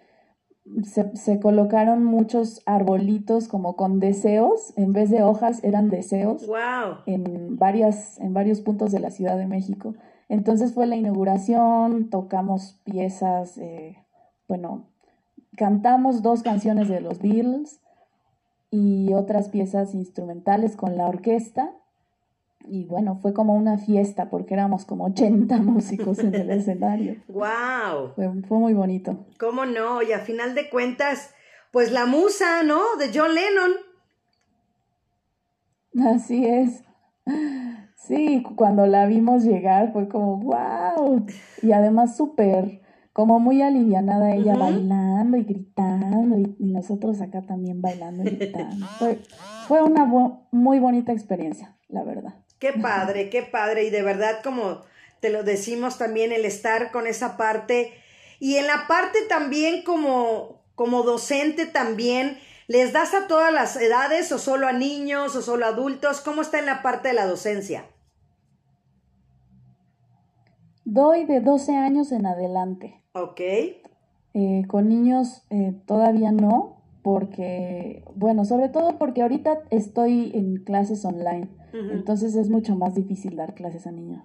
[0.83, 6.99] se, se, colocaron muchos arbolitos como con deseos, en vez de hojas eran deseos, wow.
[7.07, 9.95] en, varias, en varios puntos de la Ciudad de México.
[10.29, 13.99] Entonces fue la inauguración, tocamos piezas, eh,
[14.49, 14.87] bueno,
[15.57, 17.81] cantamos dos canciones de los Beatles
[18.71, 21.73] y otras piezas instrumentales con la orquesta.
[22.67, 27.17] Y bueno, fue como una fiesta porque éramos como 80 músicos en el escenario.
[27.29, 28.13] ¡Wow!
[28.15, 29.27] Fue, fue, muy bonito.
[29.39, 30.03] ¿Cómo no?
[30.03, 31.35] Y a final de cuentas,
[31.73, 32.97] pues la musa, ¿no?
[32.99, 33.73] De John Lennon.
[36.15, 36.83] Así es.
[37.97, 41.25] Sí, cuando la vimos llegar fue como, wow.
[41.63, 42.83] Y además súper,
[43.15, 44.61] como muy alivianada ella uh -huh.
[44.61, 48.87] bailando y gritando y, y, nosotros acá también bailando y gritando.
[48.99, 49.21] Fue,
[49.69, 52.44] fue una bo muy bonita experiencia, la verdad.
[52.65, 53.85] Qué padre, qué padre.
[53.85, 54.81] Y de verdad, como
[55.21, 57.93] te lo decimos también, el estar con esa parte
[58.41, 62.39] y en la parte también como, como docente también.
[62.67, 66.23] ¿Les das a todas las edades o solo a niños o solo a adultos?
[66.23, 67.85] ¿Cómo está en la parte de la docencia?
[70.87, 72.99] Doy de 12 años en adelante.
[73.13, 73.41] Ok.
[73.41, 81.05] Eh, con niños eh, todavía no, porque, bueno, sobre todo porque ahorita estoy en clases
[81.05, 81.93] online, uh -huh.
[81.93, 84.25] entonces es mucho más difícil dar clases a niños.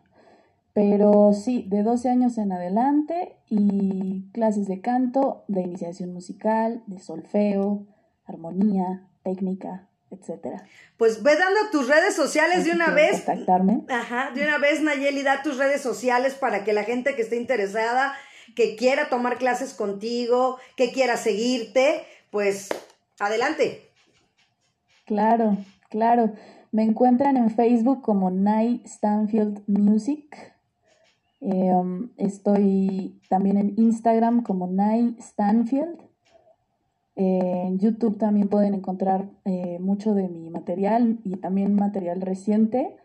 [0.72, 7.00] Pero sí, de 12 años en adelante y clases de canto, de iniciación musical, de
[7.00, 7.86] solfeo,
[8.26, 10.64] armonía, técnica, etcétera.
[10.96, 13.24] Pues ve dando tus redes sociales de una vez.
[13.26, 13.84] Contactarme.
[13.90, 17.36] Ajá, de una vez Nayeli, da tus redes sociales para que la gente que esté
[17.36, 18.14] interesada,
[18.56, 22.70] que quiera tomar clases contigo, que quiera seguirte, pues
[23.20, 23.92] adelante.
[25.06, 25.58] Claro,
[25.90, 26.34] claro.
[26.72, 30.56] Me encuentran en Facebook como Nye Stanfield Music.
[31.40, 35.98] Um, estoy también en Instagram como Nye Stanfield.
[37.16, 42.96] En YouTube también pueden encontrar eh, mucho de mi material y también material reciente.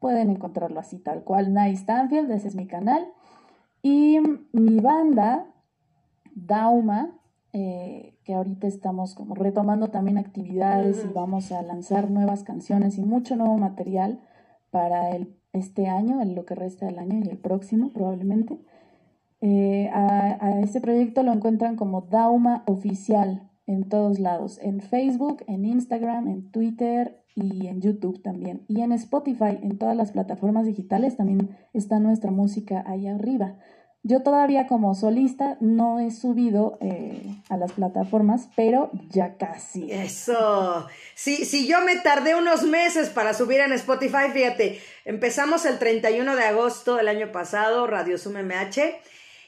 [0.00, 3.06] Pueden encontrarlo así tal cual, Nice Stanfield, ese es mi canal.
[3.80, 4.18] Y
[4.52, 5.46] mi banda,
[6.34, 7.18] Dauma,
[7.54, 13.02] eh, que ahorita estamos como retomando también actividades y vamos a lanzar nuevas canciones y
[13.02, 14.20] mucho nuevo material
[14.70, 18.58] para el, este año, en lo que resta del año y el próximo probablemente.
[19.40, 25.42] Eh, a, a este proyecto lo encuentran como Dauma Oficial en todos lados, en Facebook,
[25.46, 28.64] en Instagram, en Twitter y en YouTube también.
[28.68, 33.56] Y en Spotify, en todas las plataformas digitales también está nuestra música ahí arriba.
[34.06, 39.90] Yo todavía como solista no he subido eh, a las plataformas, pero ya casi.
[39.90, 40.86] Eso.
[41.14, 46.36] Si, si yo me tardé unos meses para subir en Spotify, fíjate, empezamos el 31
[46.36, 48.94] de agosto del año pasado, Radio Sum MH,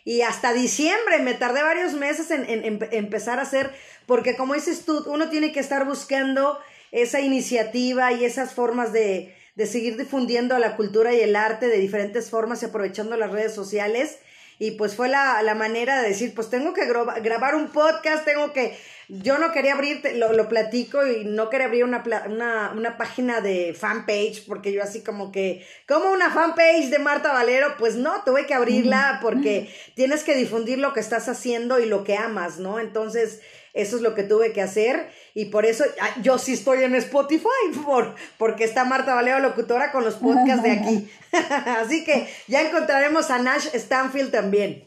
[0.06, 3.74] y hasta diciembre me tardé varios meses en, empezar a hacer
[4.06, 6.58] porque como dices tú, uno tiene que estar buscando
[6.92, 11.76] esa iniciativa y esas formas de, de seguir difundiendo la cultura y el arte de
[11.76, 14.18] diferentes formas y aprovechando las redes sociales.
[14.58, 18.52] Y pues fue la, la manera de decir, pues tengo que grabar un podcast, tengo
[18.52, 18.76] que...
[19.08, 23.40] Yo no quería abrir, lo, lo platico y no quería abrir una, una, una página
[23.40, 28.24] de fanpage porque yo así como que, como una fanpage de Marta Valero, pues no,
[28.24, 32.58] tuve que abrirla porque tienes que difundir lo que estás haciendo y lo que amas,
[32.58, 32.80] ¿no?
[32.80, 33.42] Entonces,
[33.74, 35.84] eso es lo que tuve que hacer y por eso
[36.22, 37.46] yo sí estoy en Spotify,
[37.84, 41.10] por, porque está Marta Valero locutora con los podcasts de aquí.
[41.78, 44.84] Así que ya encontraremos a Nash Stanfield también.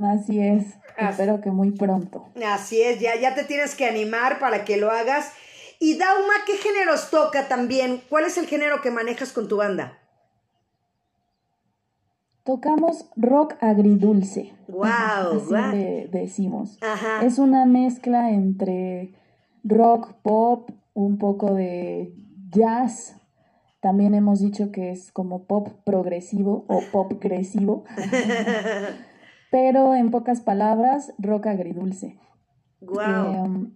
[0.00, 0.64] Así es,
[0.96, 1.10] Así.
[1.10, 2.32] espero que muy pronto.
[2.42, 5.32] Así es, ya, ya te tienes que animar para que lo hagas.
[5.78, 8.02] Y Dauma, ¿qué géneros toca también?
[8.08, 9.98] ¿Cuál es el género que manejas con tu banda?
[12.44, 14.52] Tocamos rock agridulce.
[14.68, 15.72] Wow, así wow.
[15.72, 16.78] Le decimos.
[16.82, 17.24] Ajá.
[17.24, 19.14] Es una mezcla entre
[19.62, 22.14] rock, pop, un poco de
[22.50, 23.16] jazz.
[23.80, 27.84] También hemos dicho que es como pop progresivo o pop agresivo.
[29.50, 32.18] Pero en pocas palabras, rock agridulce.
[32.80, 33.00] Wow.
[33.00, 33.70] Eh,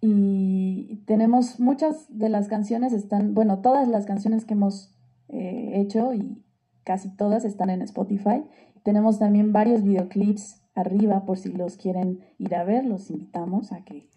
[0.00, 4.94] y tenemos muchas de las canciones están, bueno, todas las canciones que hemos
[5.28, 6.44] eh, hecho y
[6.86, 8.44] casi todas están en Spotify.
[8.84, 13.84] Tenemos también varios videoclips arriba por si los quieren ir a ver, los invitamos a
[13.84, 14.08] que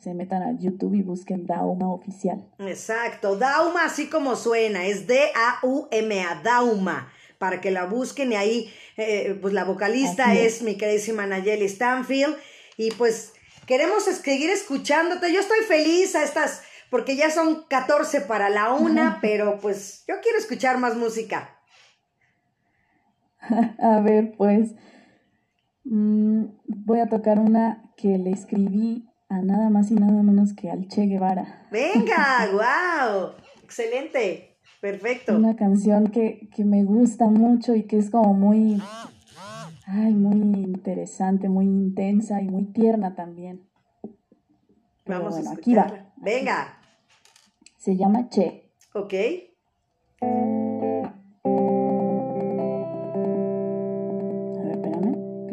[0.00, 2.44] se metan a YouTube y busquen Dauma Oficial.
[2.58, 9.38] Exacto, Dauma así como suena, es D-A-U-M-A, Dauma, para que la busquen y ahí, eh,
[9.40, 10.56] pues la vocalista es.
[10.56, 12.34] es mi queridísima Nayeli Stanfield
[12.76, 13.32] y pues
[13.66, 15.32] queremos seguir escuchándote.
[15.32, 20.16] Yo estoy feliz a estas, porque ya son 14 para la una, pero pues yo
[20.20, 21.61] quiero escuchar más música.
[23.78, 24.74] A ver, pues
[25.84, 30.70] mm, voy a tocar una que le escribí a nada más y nada menos que
[30.70, 31.68] al Che Guevara.
[31.70, 33.32] Venga, wow,
[33.62, 35.36] excelente, perfecto.
[35.36, 38.80] Una canción que, que me gusta mucho y que es como muy,
[39.86, 43.68] ay, muy interesante, muy intensa y muy tierna también.
[45.04, 46.12] Pero Vamos bueno, a aquí va.
[46.16, 46.78] Venga,
[47.76, 48.70] Se llama Che.
[48.94, 49.14] ok,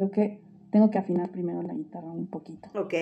[0.09, 0.41] Creo que
[0.71, 2.69] tengo que afinar primero la guitarra un poquito.
[2.73, 2.93] ok.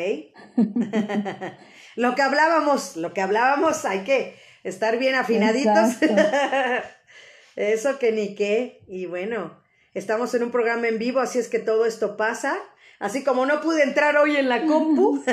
[1.95, 5.97] lo que hablábamos, lo que hablábamos, hay que estar bien afinaditos.
[7.55, 8.83] Eso que ni qué.
[8.87, 9.61] Y bueno,
[9.93, 12.57] estamos en un programa en vivo, así es que todo esto pasa.
[12.99, 15.23] Así como no pude entrar hoy en la compu.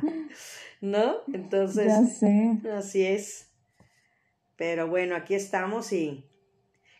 [0.80, 1.16] ¿No?
[1.32, 2.58] Entonces, Ya sé.
[2.76, 3.48] así es.
[4.56, 6.26] Pero bueno, aquí estamos y...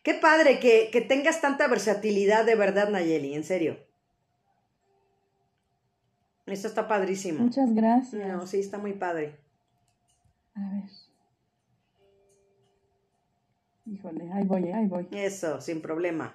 [0.03, 3.90] Qué padre que, que tengas tanta versatilidad de verdad, Nayeli, en serio.
[6.51, 7.45] Esto está padrísimo.
[7.45, 8.27] Muchas gracias.
[8.27, 9.37] No, sí, está muy padre.
[10.55, 10.85] A ver.
[13.87, 15.09] Híjole, ahí voy, ahí voy.
[15.13, 16.35] Eso, sin problema.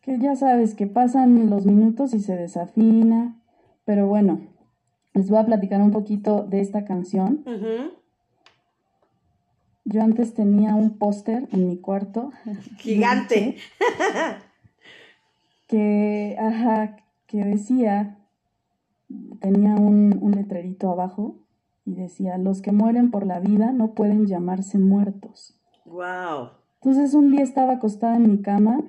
[0.00, 3.36] Que ya sabes que pasan los minutos y se desafina.
[3.84, 4.40] Pero bueno,
[5.12, 7.44] les voy a platicar un poquito de esta canción.
[9.84, 12.32] Yo antes tenía un póster en mi cuarto.
[12.78, 13.56] Gigante.
[15.66, 16.96] que, ajá,
[17.30, 18.18] que decía,
[19.40, 21.36] tenía un, un letrerito abajo
[21.84, 25.56] y decía, los que mueren por la vida no pueden llamarse muertos.
[25.84, 26.50] Wow.
[26.82, 28.80] Entonces un día estaba acostada en mi cama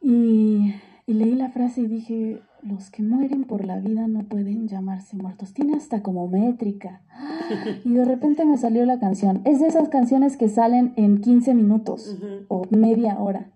[0.00, 0.74] y,
[1.06, 5.16] y leí la frase y dije, los que mueren por la vida no pueden llamarse
[5.16, 5.52] muertos.
[5.52, 7.02] Tiene hasta como métrica.
[7.84, 9.42] Y de repente me salió la canción.
[9.44, 12.18] Es de esas canciones que salen en 15 minutos
[12.48, 13.51] o media hora.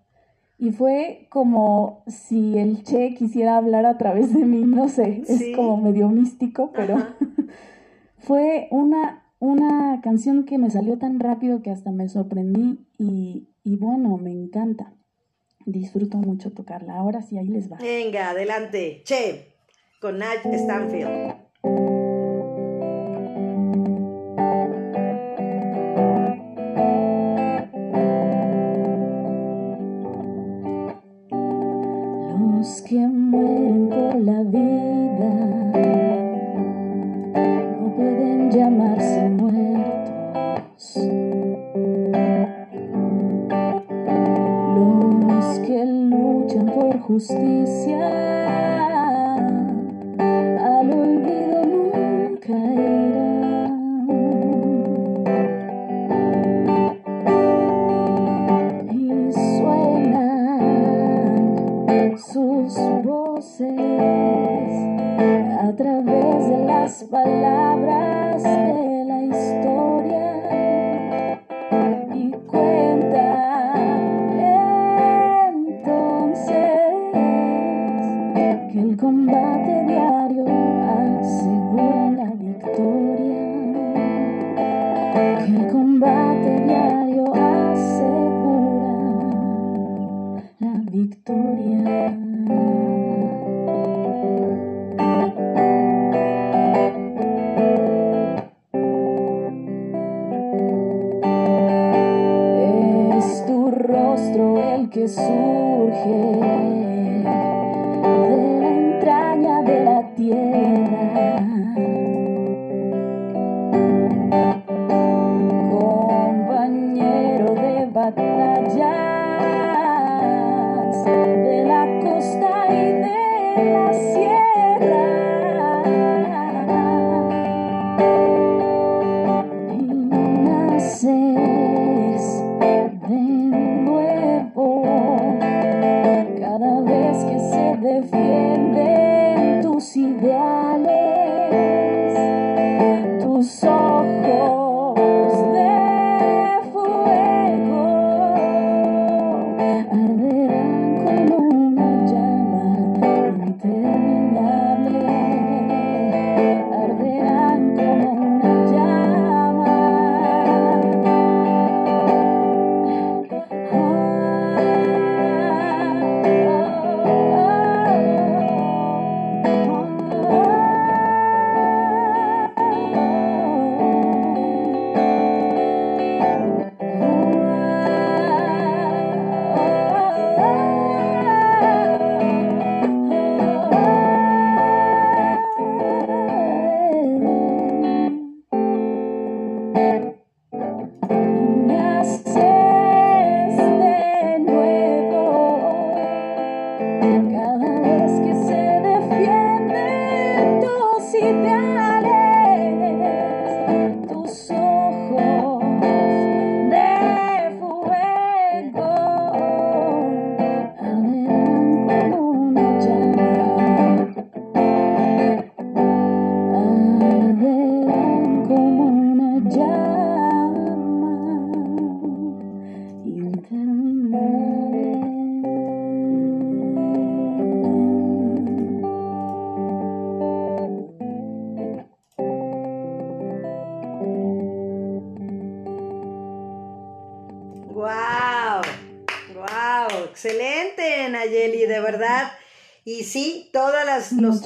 [0.59, 5.51] Y fue como si el Che quisiera hablar a través de mí, no sé, Sí.
[5.51, 6.95] es como medio místico, pero
[8.17, 13.75] fue una, una canción que me salió tan rápido que hasta me sorprendí y, y
[13.75, 14.93] bueno, me encanta.
[15.65, 16.95] Disfruto mucho tocarla.
[16.95, 17.77] Ahora sí, ahí les va.
[17.77, 19.01] Venga, adelante.
[19.03, 19.53] Che,
[20.01, 21.35] con Nat Stanfield.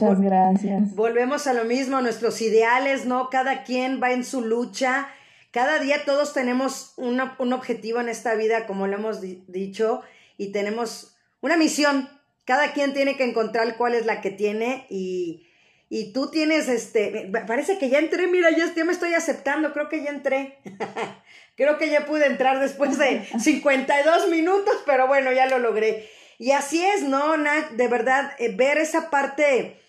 [0.01, 0.95] Muchas gracias.
[0.95, 3.29] Volvemos a lo mismo, nuestros ideales, ¿no?
[3.29, 5.09] Cada quien va en su lucha.
[5.51, 7.19] Cada día todos tenemos un
[7.53, 10.01] objetivo en esta vida, como lo hemos dicho,
[10.37, 12.09] y tenemos una misión.
[12.45, 15.47] Cada quien tiene que encontrar cuál es la que tiene y,
[15.89, 20.01] y tú tienes, este, parece que ya entré, mira, ya, me estoy aceptando, creo que
[20.03, 20.57] ya entré.
[21.57, 26.09] creo que ya pude entrar después de 52 minutos, pero bueno, ya lo logré.
[26.39, 27.35] Y así es, ¿no?
[27.75, 29.80] De verdad, eh, ver esa parte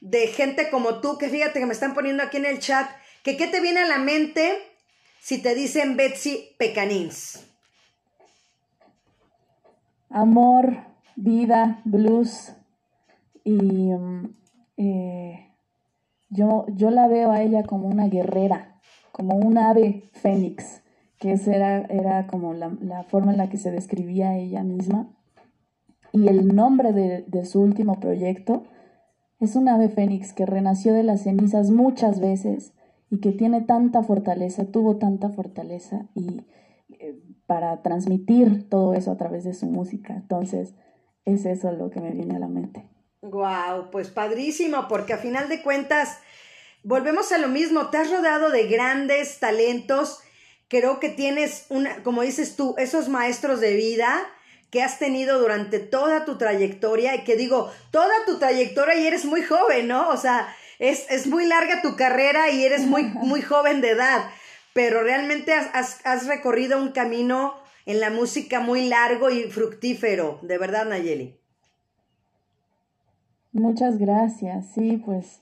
[0.00, 2.88] de gente como tú, que fíjate que me están poniendo aquí en el chat,
[3.22, 4.58] que qué te viene a la mente
[5.20, 7.44] si te dicen Betsy Pecanins.
[10.10, 10.78] Amor,
[11.16, 12.52] vida, blues.
[13.44, 14.34] Y mm,
[14.76, 15.52] eh,
[16.30, 18.80] yo, yo la veo a ella como una guerrera,
[19.12, 20.82] como un ave fénix,
[21.18, 25.08] que esa era, era como la, la forma en la que se describía ella misma.
[26.12, 28.64] Y el nombre de, su último proyecto
[29.40, 32.72] es un ave fénix que renació de las cenizas muchas veces
[33.10, 36.42] y que tiene tanta fortaleza, tuvo tanta fortaleza y
[36.98, 40.14] eh, para transmitir todo eso a través de su música.
[40.14, 40.74] Entonces,
[41.24, 42.88] es eso lo que me viene a la mente.
[43.22, 46.18] Wow, pues padrísimo, porque a final de cuentas
[46.82, 50.20] volvemos a lo mismo, te has rodeado de grandes talentos,
[50.68, 54.26] creo que tienes una, como dices tú, esos maestros de vida
[54.70, 59.24] que has tenido durante toda tu trayectoria y que digo, toda tu trayectoria y eres
[59.24, 60.10] muy joven, ¿no?
[60.10, 64.30] O sea, es, muy larga tu carrera y eres muy, muy joven de edad,
[64.74, 67.54] pero realmente has, has, recorrido un camino
[67.86, 71.38] en la música muy largo y fructífero, de verdad, Nayeli.
[73.52, 75.40] Muchas gracias, sí, pues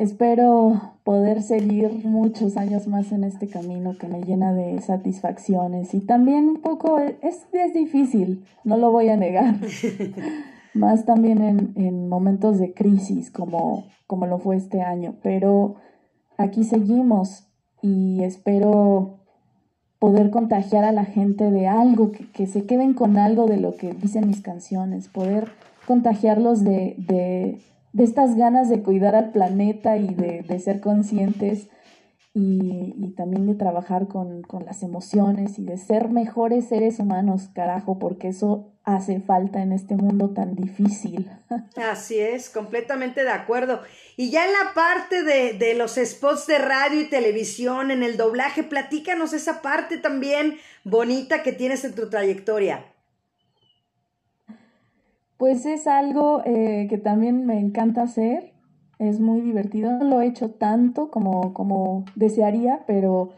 [0.00, 5.92] Espero poder seguir muchos años más en este camino que me llena de satisfacciones.
[5.92, 9.56] Y también un poco es, es difícil, no lo voy a negar,
[10.74, 15.74] más también en, en, momentos de crisis como, como lo fue este año, pero
[16.38, 17.46] aquí seguimos
[17.82, 19.18] y espero
[19.98, 23.76] poder contagiar a la gente de algo, que, que se queden con algo de lo
[23.76, 25.50] que dicen mis canciones, poder
[25.86, 27.60] contagiarlos de, de
[27.92, 31.68] de estas ganas de cuidar al planeta y de, ser conscientes
[32.32, 38.28] y, también de trabajar con, las emociones y de ser mejores seres humanos, carajo, porque
[38.28, 41.30] eso hace falta en este mundo tan difícil.
[41.76, 43.80] Así es, completamente de acuerdo.
[44.16, 48.16] Y ya en la parte de, de los spots de radio y televisión, en el
[48.16, 52.84] doblaje, platícanos esa parte también bonita que tienes en tu trayectoria.
[55.40, 58.52] Pues es algo eh, que también me encanta hacer,
[58.98, 59.90] es muy divertido.
[59.92, 63.30] No lo he hecho tanto como, como desearía, pero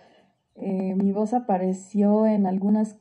[0.57, 2.97] eh, mi voz apareció en algunas,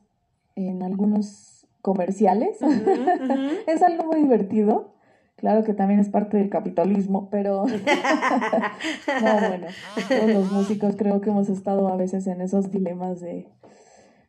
[0.54, 2.58] en algunos comerciales.
[3.66, 4.94] es algo muy divertido.
[5.34, 7.66] Claro que también es parte del capitalismo, pero
[9.20, 9.66] no, bueno,
[10.08, 13.48] todos los músicos creo que hemos estado a veces en esos dilemas de...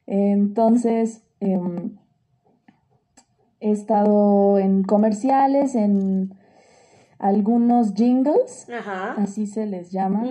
[0.08, 2.00] Entonces, em,
[3.64, 6.36] He estado en comerciales, en
[7.18, 8.68] algunos jingles,
[9.16, 10.26] así se les llama,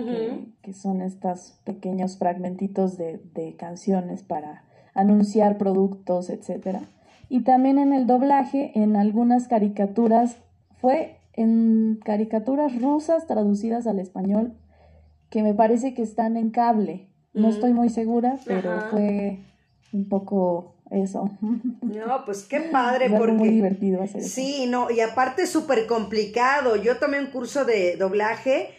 [0.61, 6.81] que, son estos pequeños fragmentitos de, de, canciones para anunciar productos, etc.
[7.27, 10.37] Y también en el doblaje, en algunas caricaturas,
[10.75, 14.53] fue en caricaturas rusas traducidas al español,
[15.31, 17.07] que me parece que están en cable.
[17.33, 19.39] No estoy muy segura, pero fue
[19.91, 21.29] un poco eso.
[21.81, 23.33] No, pues qué padre, porque...
[23.33, 26.75] muy divertido hacer Sí, no, y aparte súper complicado.
[26.75, 28.71] Yo tomé un curso de doblaje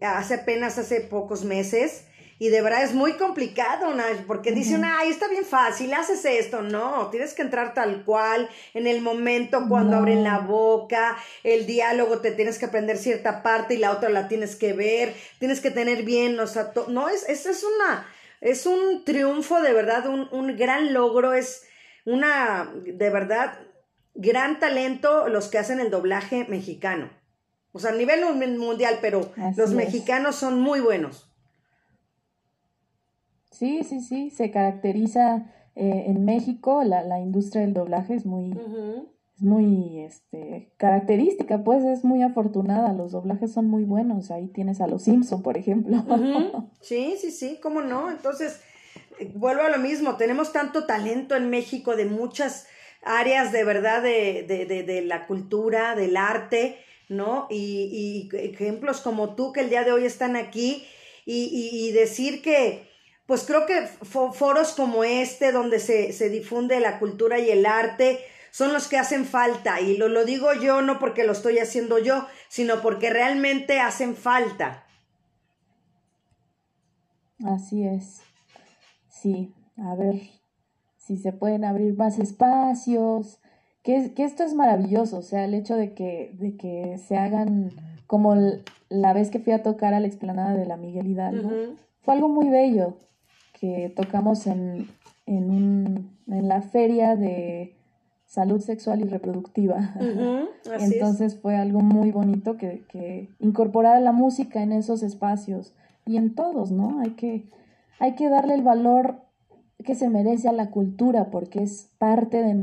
[0.00, 2.04] hace apenas, hace pocos meses,
[2.38, 3.86] y de verdad es muy complicado,
[4.26, 6.60] porque dicen, ay, está bien fácil, haces esto.
[6.60, 12.18] No, tienes que entrar tal cual, en el momento cuando abren la boca, el diálogo
[12.18, 15.70] te tienes que aprender cierta parte y la otra la tienes que ver, tienes que
[15.70, 18.06] tener bien, o sea, no, es, eso es una
[18.46, 21.64] es un triunfo de verdad, un, un gran logro, es
[22.04, 23.58] una, de verdad,
[24.14, 27.10] gran talento los que hacen el doblaje mexicano.
[27.72, 28.24] O sea, a nivel
[28.56, 31.30] mundial, pero los mexicanos son muy buenos.
[33.50, 38.54] Sí, sí, sí, se caracteriza eh, en México, la, la, industria del doblaje es muy,
[39.36, 44.80] es muy este, característica, pues es muy afortunada, los doblajes son muy buenos, ahí tienes
[44.80, 46.02] a los Simpson, por ejemplo.
[46.80, 48.10] Sí, sí, sí, cómo no.
[48.10, 48.60] Entonces,
[49.18, 52.66] eh, vuelvo a lo mismo, tenemos tanto talento en México de muchas
[53.02, 56.78] áreas de verdad de, de, de, de la cultura, del arte,
[57.08, 57.46] ¿no?
[57.50, 60.86] Y, y, ejemplos como tú que el día de hoy están aquí
[61.24, 62.88] y, y decir que,
[63.26, 68.20] pues creo que foros como este, donde se, se difunde la cultura y el arte,
[68.56, 69.82] son los que hacen falta.
[69.82, 74.16] Y lo, lo digo yo no porque lo estoy haciendo yo, sino porque realmente hacen
[74.16, 74.86] falta.
[77.44, 78.22] Así es.
[79.10, 80.22] Sí, a ver
[80.96, 83.40] si se pueden abrir más espacios,
[83.82, 87.72] que, que esto es maravilloso, o sea, el hecho de que, de que se hagan
[88.06, 88.36] como
[88.88, 91.50] la vez que fui a tocar a la explanada de la Miguel Hidalgo,
[92.00, 92.96] fue algo muy bello,
[93.60, 94.88] que tocamos en,
[95.26, 97.75] en, un, en la feria de
[98.36, 99.94] salud sexual y reproductiva.
[100.78, 105.74] Entonces fue algo muy bonito que, que incorporar la música en esos espacios
[106.04, 107.00] y en todos, ¿no?
[107.00, 107.48] Hay que,
[107.98, 109.22] hay que darle el valor
[109.82, 112.54] que se merece a la cultura porque es parte de,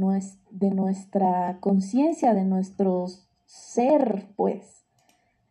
[0.52, 3.08] de nuestra conciencia, de nuestro
[3.48, 4.86] ser, pues.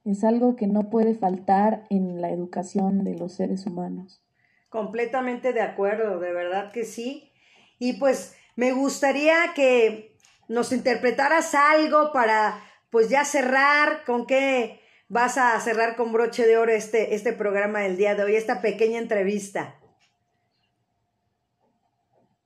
[0.04, 4.22] Es algo que no puede faltar en la educación de los seres humanos.
[4.68, 7.32] Completamente de acuerdo, de verdad que sí.
[7.80, 10.11] Y pues me gustaría que
[10.52, 12.58] nos interpretaras algo para
[12.90, 17.80] pues ya cerrar, con qué vas a cerrar con broche de oro este, este programa
[17.80, 19.76] del día de hoy, esta pequeña entrevista.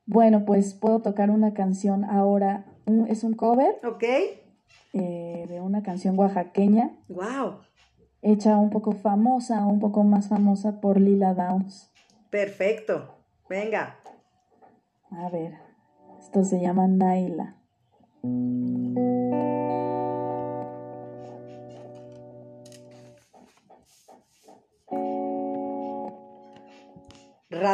[0.04, 2.64] Bueno, pues puedo tocar una canción ahora.
[3.08, 3.74] es un cover.
[3.84, 4.04] Ok.
[4.92, 6.96] Eh, de una canción oaxaqueña.
[7.08, 7.58] Wow.
[8.22, 11.92] Hecha un poco famosa, un poco más famosa por Lila Downs.
[12.30, 13.16] Perfecto.
[13.48, 13.96] Venga.
[15.10, 15.54] A ver,
[16.20, 17.56] esto se llama Naila.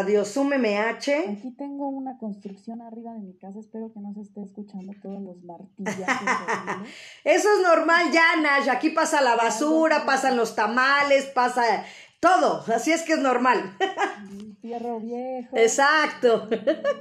[0.03, 1.31] Radio Zoom MH.
[1.31, 5.21] Aquí tengo una construcción arriba de mi casa, espero que no se esté escuchando todos
[5.21, 5.95] los martillos.
[7.25, 8.69] Eso es normal ya, Nash.
[8.69, 11.85] Aquí pasa la basura, pasan los tamales, pasa
[12.21, 12.65] todo.
[12.75, 13.77] Así es que es normal.
[14.63, 15.57] Fierro viejo.
[15.57, 16.49] Exacto.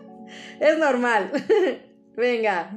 [0.60, 1.32] es normal.
[2.16, 2.72] Venga.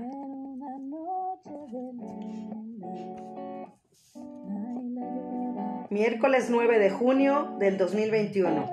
[5.95, 8.69] Miércoles 9 de junio del 2021.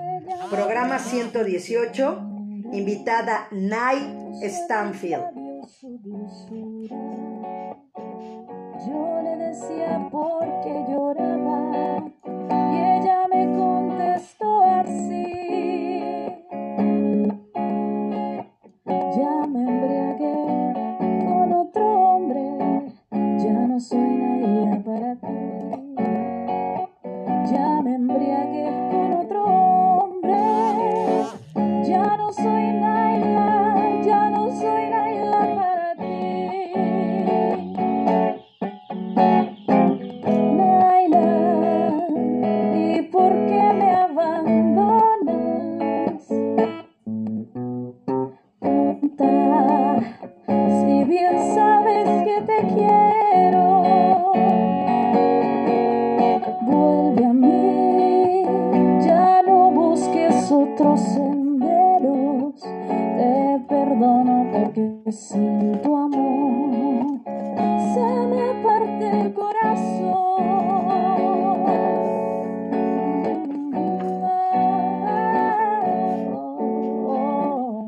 [0.50, 2.18] Programa 118,
[2.72, 5.22] invitada Night Stanfield.
[8.88, 12.01] Yo le decía por qué lloraba